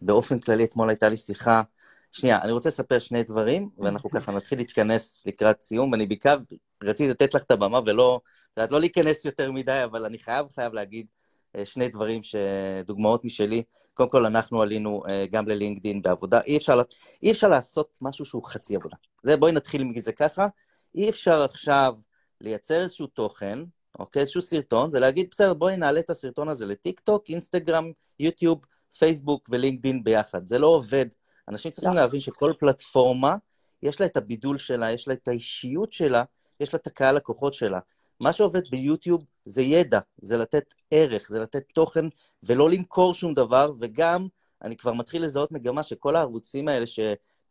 [0.00, 1.62] באופן כללי, אתמול הייתה לי שיחה.
[2.12, 6.38] שנייה, אני רוצה לספר שני דברים, ואנחנו ככה נתחיל להתכנס לקראת סיום, ואני בעיקר
[6.82, 8.20] רציתי לתת לך את הבמה, ולא,
[8.52, 11.06] את יודעת, לא להיכנס יותר מדי, אבל אני חייב, חייב להגיד
[11.56, 12.20] אה, שני דברים,
[12.86, 13.62] דוגמאות משלי.
[13.94, 16.40] קודם כל, אנחנו עלינו אה, גם ללינקדין בעבודה.
[16.46, 16.80] אי אפשר,
[17.22, 18.96] אי אפשר לעשות משהו שהוא חצי עבודה.
[19.22, 20.46] זה, בואי נתחיל מזה ככה.
[20.94, 21.94] אי אפשר עכשיו
[22.42, 23.58] לייצר איזשהו תוכן,
[23.98, 24.20] אוקיי?
[24.20, 28.66] איזשהו סרטון, ולהגיד, בסדר, בואי נעלה את הסרטון הזה לטיק טוק, אינסטגרם, יוטיוב,
[28.98, 30.46] פייסבוק ולינקדין ביחד.
[30.46, 31.06] זה לא עובד.
[31.48, 32.00] אנשים צריכים לא.
[32.00, 33.36] להבין שכל פלטפורמה,
[33.82, 36.24] יש לה את הבידול שלה, יש לה את האישיות שלה,
[36.60, 37.78] יש לה את הקהל לקוחות שלה.
[38.20, 42.04] מה שעובד ביוטיוב זה ידע, זה לתת ערך, זה לתת תוכן,
[42.42, 44.26] ולא למכור שום דבר, וגם
[44.62, 46.86] אני כבר מתחיל לזהות מגמה שכל הערוצים האלה,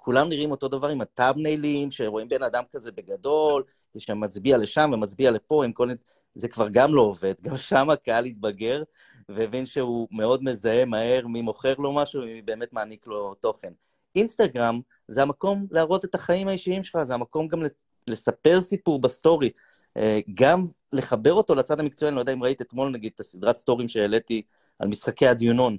[0.01, 3.63] שכולם נראים אותו דבר עם הת'אמבניילים, שרואים בן אדם כזה בגדול,
[3.97, 5.89] שמצביע לשם ומצביע לפה, עם כל...
[6.35, 8.83] זה כבר גם לא עובד, גם שם הקהל התבגר,
[9.29, 13.73] והבין שהוא מאוד מזהה מהר מי מוכר לו משהו ומי באמת מעניק לו תוכן.
[14.15, 17.63] אינסטגרם זה המקום להראות את החיים האישיים שלך, זה המקום גם
[18.07, 19.49] לספר סיפור בסטורי,
[19.97, 23.57] אה, גם לחבר אותו לצד המקצועי, אני לא יודע אם ראית אתמול נגיד את הסדרת
[23.57, 24.41] סטורים שהעליתי
[24.79, 25.77] על משחקי הדיונון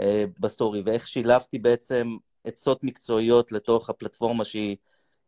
[0.00, 4.76] אה, בסטורי, ואיך שילבתי בעצם עצות מקצועיות לתוך הפלטפורמה שהיא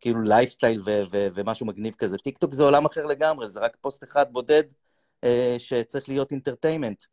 [0.01, 2.19] כאילו לייפסטייל ו- ו- ומשהו מגניב כזה.
[2.19, 4.65] טיק טוק זה עולם אחר לגמרי, זה רק פוסט אחד בודד
[5.25, 7.05] אה, שצריך להיות entertainment.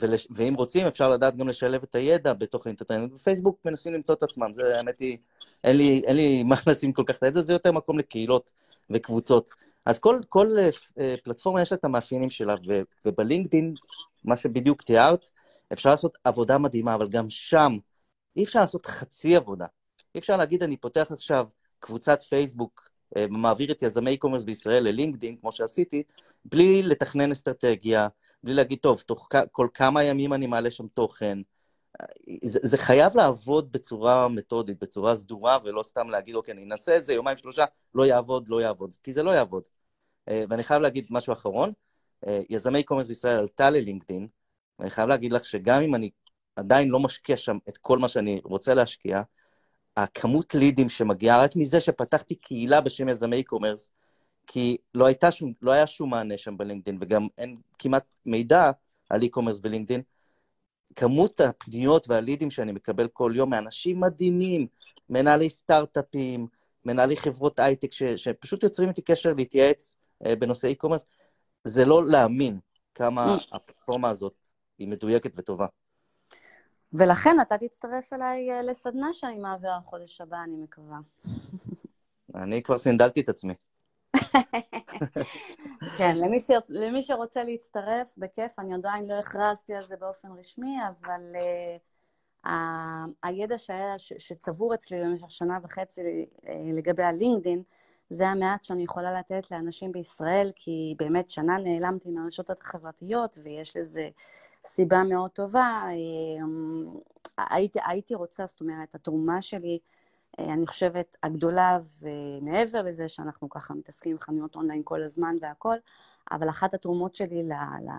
[0.00, 0.28] ולש...
[0.30, 3.12] ואם רוצים, אפשר לדעת גם לשלב את הידע בתוך ה entertainment.
[3.12, 5.18] בפייסבוק מנסים למצוא את עצמם, זה האמת היא,
[5.64, 8.50] אין לי, אין לי מה לשים כל כך את זה, זה יותר מקום לקהילות
[8.90, 9.50] וקבוצות.
[9.86, 13.74] אז כל, כל uh, פלטפורמה יש לה את המאפיינים שלה, ו, ובלינקדין,
[14.24, 15.28] מה שבדיוק תיארת,
[15.72, 17.72] אפשר לעשות עבודה מדהימה, אבל גם שם
[18.36, 19.66] אי אפשר לעשות חצי עבודה.
[20.14, 21.46] אי אפשר להגיד, אני פותח עכשיו
[21.78, 26.02] קבוצת פייסבוק, uh, מעביר את יזמי e-commerce בישראל ללינקדין, כמו שעשיתי,
[26.44, 28.08] בלי לתכנן אסטרטגיה,
[28.42, 31.38] בלי להגיד, טוב, תוך כל כמה ימים אני מעלה שם תוכן.
[32.44, 37.12] זה, זה חייב לעבוד בצורה מתודית, בצורה סדורה, ולא סתם להגיד, אוקיי, אני אנסה איזה
[37.12, 37.64] יומיים, שלושה,
[37.94, 39.62] לא יעבוד, לא יעבוד, כי זה לא יעבוד.
[40.28, 41.72] אה, ואני חייב להגיד משהו אחרון,
[42.26, 44.28] אה, יזמי e-commerce בישראל עלתה ללינקדין,
[44.78, 46.10] ואני חייב להגיד לך שגם אם אני
[46.56, 49.22] עדיין לא משקיע שם את כל מה שאני רוצה להשקיע,
[49.96, 53.92] הכמות לידים שמגיעה רק מזה שפתחתי קהילה בשם יזמי e-commerce,
[54.46, 58.70] כי לא, שום, לא היה שום מענה שם בלינקדין, וגם אין כמעט מידע
[59.10, 60.02] על e-commerce בלינקדין.
[60.96, 64.66] כמות הפניות והלידים שאני מקבל כל יום מאנשים מדהימים,
[65.10, 66.46] מנהלי סטארט-אפים,
[66.84, 69.96] מנהלי חברות הייטק, ש, שפשוט יוצרים איתי קשר להתייעץ
[70.26, 71.04] אה, בנושא e-commerce,
[71.64, 72.58] זה לא להאמין
[72.94, 73.56] כמה mm.
[73.56, 74.48] הפלטפורמה הזאת
[74.78, 75.66] היא מדויקת וטובה.
[76.98, 80.98] ולכן אתה תצטרף אליי אה, לסדנה שאני מעבירה חודש הבא, אני מקווה.
[82.34, 83.54] אני כבר סינדלתי את עצמי.
[85.98, 86.50] כן, למי, ש...
[86.68, 92.54] למי שרוצה להצטרף, בכיף, אני עדיין לא הכרזתי על זה באופן רשמי, אבל uh, ה...
[93.22, 94.12] הידע שהיה, ש...
[94.18, 97.62] שצבור אצלי במשך שנה וחצי uh, לגבי הלינקדין,
[98.10, 104.08] זה המעט שאני יכולה לתת לאנשים בישראל, כי באמת שנה נעלמתי מהרשתות החברתיות, ויש לזה
[104.66, 105.82] סיבה מאוד טובה.
[105.88, 106.98] Uh,
[107.38, 109.78] הייתי, הייתי רוצה, זאת אומרת, התרומה שלי,
[110.38, 115.76] אה, אני חושבת, הגדולה, ומעבר לזה שאנחנו ככה מתעסקים עם חנויות אונליין כל הזמן והכול,
[116.30, 117.90] אבל אחת התרומות שלי ל, ל,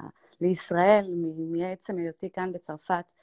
[0.41, 1.09] לישראל,
[1.51, 3.13] מעצם היותי כאן בצרפת,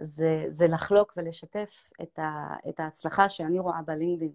[0.00, 4.32] זה, זה לחלוק ולשתף את, ה, את ההצלחה שאני רואה בלינקדאין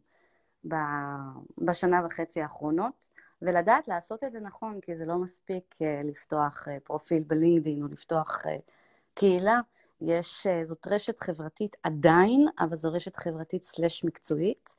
[1.57, 3.09] בשנה וחצי האחרונות,
[3.41, 7.87] ולדעת לעשות את זה נכון, כי זה לא מספיק אה, לפתוח אה, פרופיל בלינקדאין או
[7.87, 8.41] לפתוח
[9.13, 9.59] קהילה,
[10.01, 14.75] יש, אה, זאת רשת חברתית עדיין, אבל זו רשת חברתית סלש מקצועית,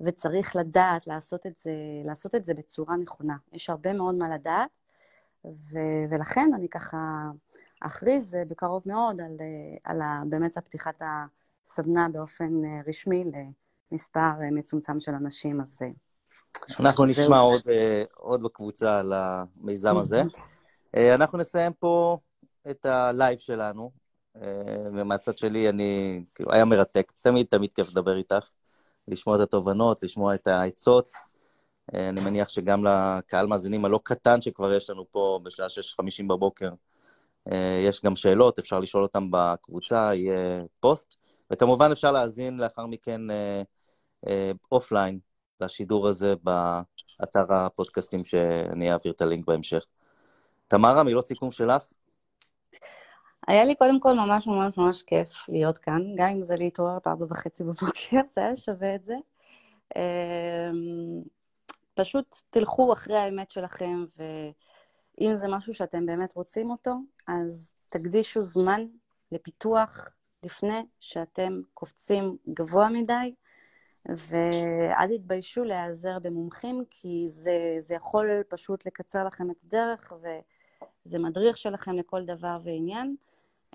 [0.00, 1.72] וצריך לדעת לעשות את זה,
[2.04, 3.36] לעשות את זה בצורה נכונה.
[3.52, 4.70] יש הרבה מאוד מה לדעת,
[5.44, 7.30] ו- ולכן אני ככה
[7.80, 12.50] אכריז אה, בקרוב מאוד על, אה, על ה- באמת הפתיחת הסדנה באופן
[12.86, 13.24] רשמי
[13.92, 15.82] למספר מצומצם של אנשים, אז...
[16.80, 17.62] אנחנו נשמע עוד,
[18.14, 20.22] עוד בקבוצה על המיזם הזה.
[20.96, 22.18] אנחנו נסיים פה
[22.70, 23.90] את הלייב שלנו.
[24.36, 27.12] אה, ומהצד שלי אני, כאילו, היה מרתק.
[27.20, 28.50] תמיד תמיד כיף לדבר איתך,
[29.08, 31.14] לשמוע את התובנות, לשמוע את העצות.
[31.94, 36.70] אה, אני מניח שגם לקהל מאזינים הלא קטן שכבר יש לנו פה בשעה 6:50 בבוקר,
[37.52, 41.16] אה, יש גם שאלות, אפשר לשאול אותם בקבוצה, יהיה פוסט.
[41.52, 43.20] וכמובן אפשר להאזין לאחר מכן
[44.72, 45.18] offline
[45.62, 49.86] לשידור הזה באתר הפודקאסטים שאני אעביר את הלינק בהמשך.
[50.68, 51.92] תמרה, מילות סיכום שלך?
[53.48, 57.26] היה לי קודם כל ממש ממש ממש כיף להיות כאן, גם אם זה להתעורר בארבע
[57.30, 59.14] וחצי בבוקר, זה היה שווה את זה.
[59.96, 61.22] אמ,
[61.94, 66.94] פשוט תלכו אחרי האמת שלכם, ואם זה משהו שאתם באמת רוצים אותו,
[67.28, 68.86] אז תקדישו זמן
[69.32, 70.08] לפיתוח
[70.42, 73.34] לפני שאתם קופצים גבוה מדי,
[74.08, 81.56] ואל תתביישו להיעזר במומחים, כי זה, זה יכול פשוט לקצר לכם את הדרך, וזה מדריך
[81.56, 83.16] שלכם לכל דבר ועניין.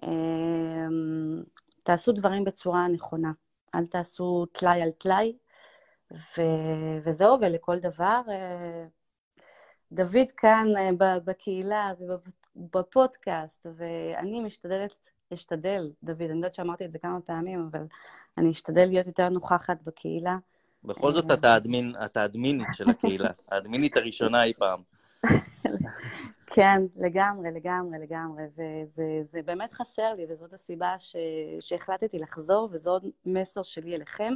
[0.03, 1.43] אמ,
[1.83, 3.31] תעשו דברים בצורה נכונה.
[3.75, 5.37] אל תעשו טלאי על טלאי,
[6.11, 8.21] ו- וזהו, ולכל דבר.
[8.29, 8.85] אה,
[9.91, 11.93] דוד כאן אה, בקהילה
[12.55, 17.85] ובפודקאסט, ואני משתדלת, אשתדל, דוד, אני יודעת שאמרתי את זה כמה פעמים, אבל
[18.37, 20.37] אני אשתדל להיות יותר נוכחת בקהילה.
[20.83, 24.81] בכל זאת אתה האדמין, אתה האדמינית של הקהילה, האדמינית הראשונה אי פעם.
[26.55, 28.43] כן, לגמרי, לגמרי, לגמרי.
[28.87, 31.15] וזה באמת חסר לי, וזאת הסיבה ש,
[31.59, 34.33] שהחלטתי לחזור, וזה עוד מסר שלי אליכם.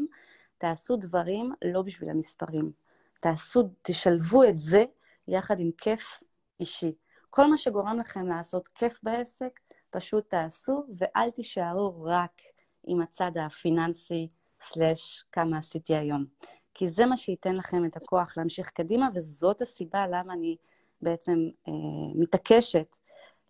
[0.58, 2.72] תעשו דברים לא בשביל המספרים.
[3.20, 4.84] תעשו, תשלבו את זה
[5.28, 6.24] יחד עם כיף
[6.60, 6.94] אישי.
[7.30, 9.60] כל מה שגורם לכם לעשות כיף בעסק,
[9.90, 12.42] פשוט תעשו, ואל תישארו רק
[12.88, 14.28] עם הצד הפיננסי,
[14.60, 16.26] סלאש כמה עשיתי היום.
[16.74, 20.56] כי זה מה שייתן לכם את הכוח להמשיך קדימה, וזאת הסיבה למה אני
[21.02, 21.74] בעצם אה,
[22.16, 22.96] מתעקשת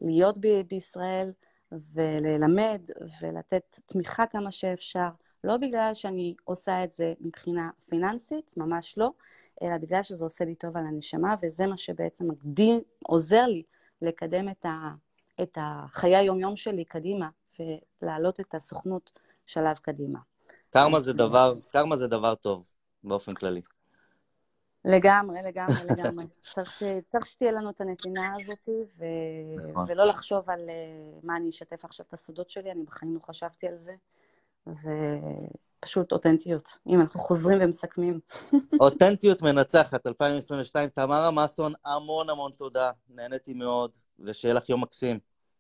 [0.02, 1.32] להיות ב- בישראל
[1.72, 2.82] וללמד
[3.22, 5.10] ולתת תמיכה כמה שאפשר,
[5.44, 9.12] לא בגלל שאני עושה את זה מבחינה פיננסית, ממש לא,
[9.62, 13.64] אלא בגלל שזה עושה לי טוב על הנשמה, וזה מה שבעצם מקדים, עוזר לי
[14.02, 14.90] לקדם את, ה,
[15.42, 17.30] את החיי היום-יום שלי קדימה,
[17.60, 20.20] ולהעלות את הסוכנות שלב קדימה.
[20.70, 22.70] קרמה זה דבר, קרמה זה דבר טוב,
[23.04, 23.62] באופן כללי.
[24.86, 26.26] לגמרי, לגמרי, לגמרי.
[26.54, 26.82] צריך,
[27.12, 29.04] צריך שתהיה לנו את הנתינה הזאת, ו...
[29.70, 29.86] נכון.
[29.88, 33.68] ולא לחשוב על uh, מה אני אשתף עכשיו את הסודות שלי, אני בחיים לא חשבתי
[33.68, 33.96] על זה.
[34.68, 38.20] ופשוט אותנטיות, אם אנחנו חוזרים ומסכמים.
[38.80, 40.90] אותנטיות מנצחת, 2022.
[40.90, 45.20] תמרה מסון, המון המון תודה, נהניתי מאוד, ושיהיה לך יום מקסים.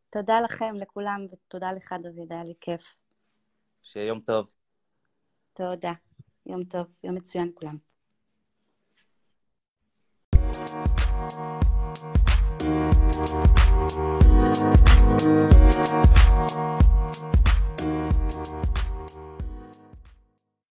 [0.09, 2.95] תודה לכם, לכולם, ותודה לך, דוד, היה לי כיף.
[3.81, 4.53] שיהיה יום טוב.
[5.53, 5.93] תודה.
[6.45, 7.77] יום טוב, יום מצוין כולם.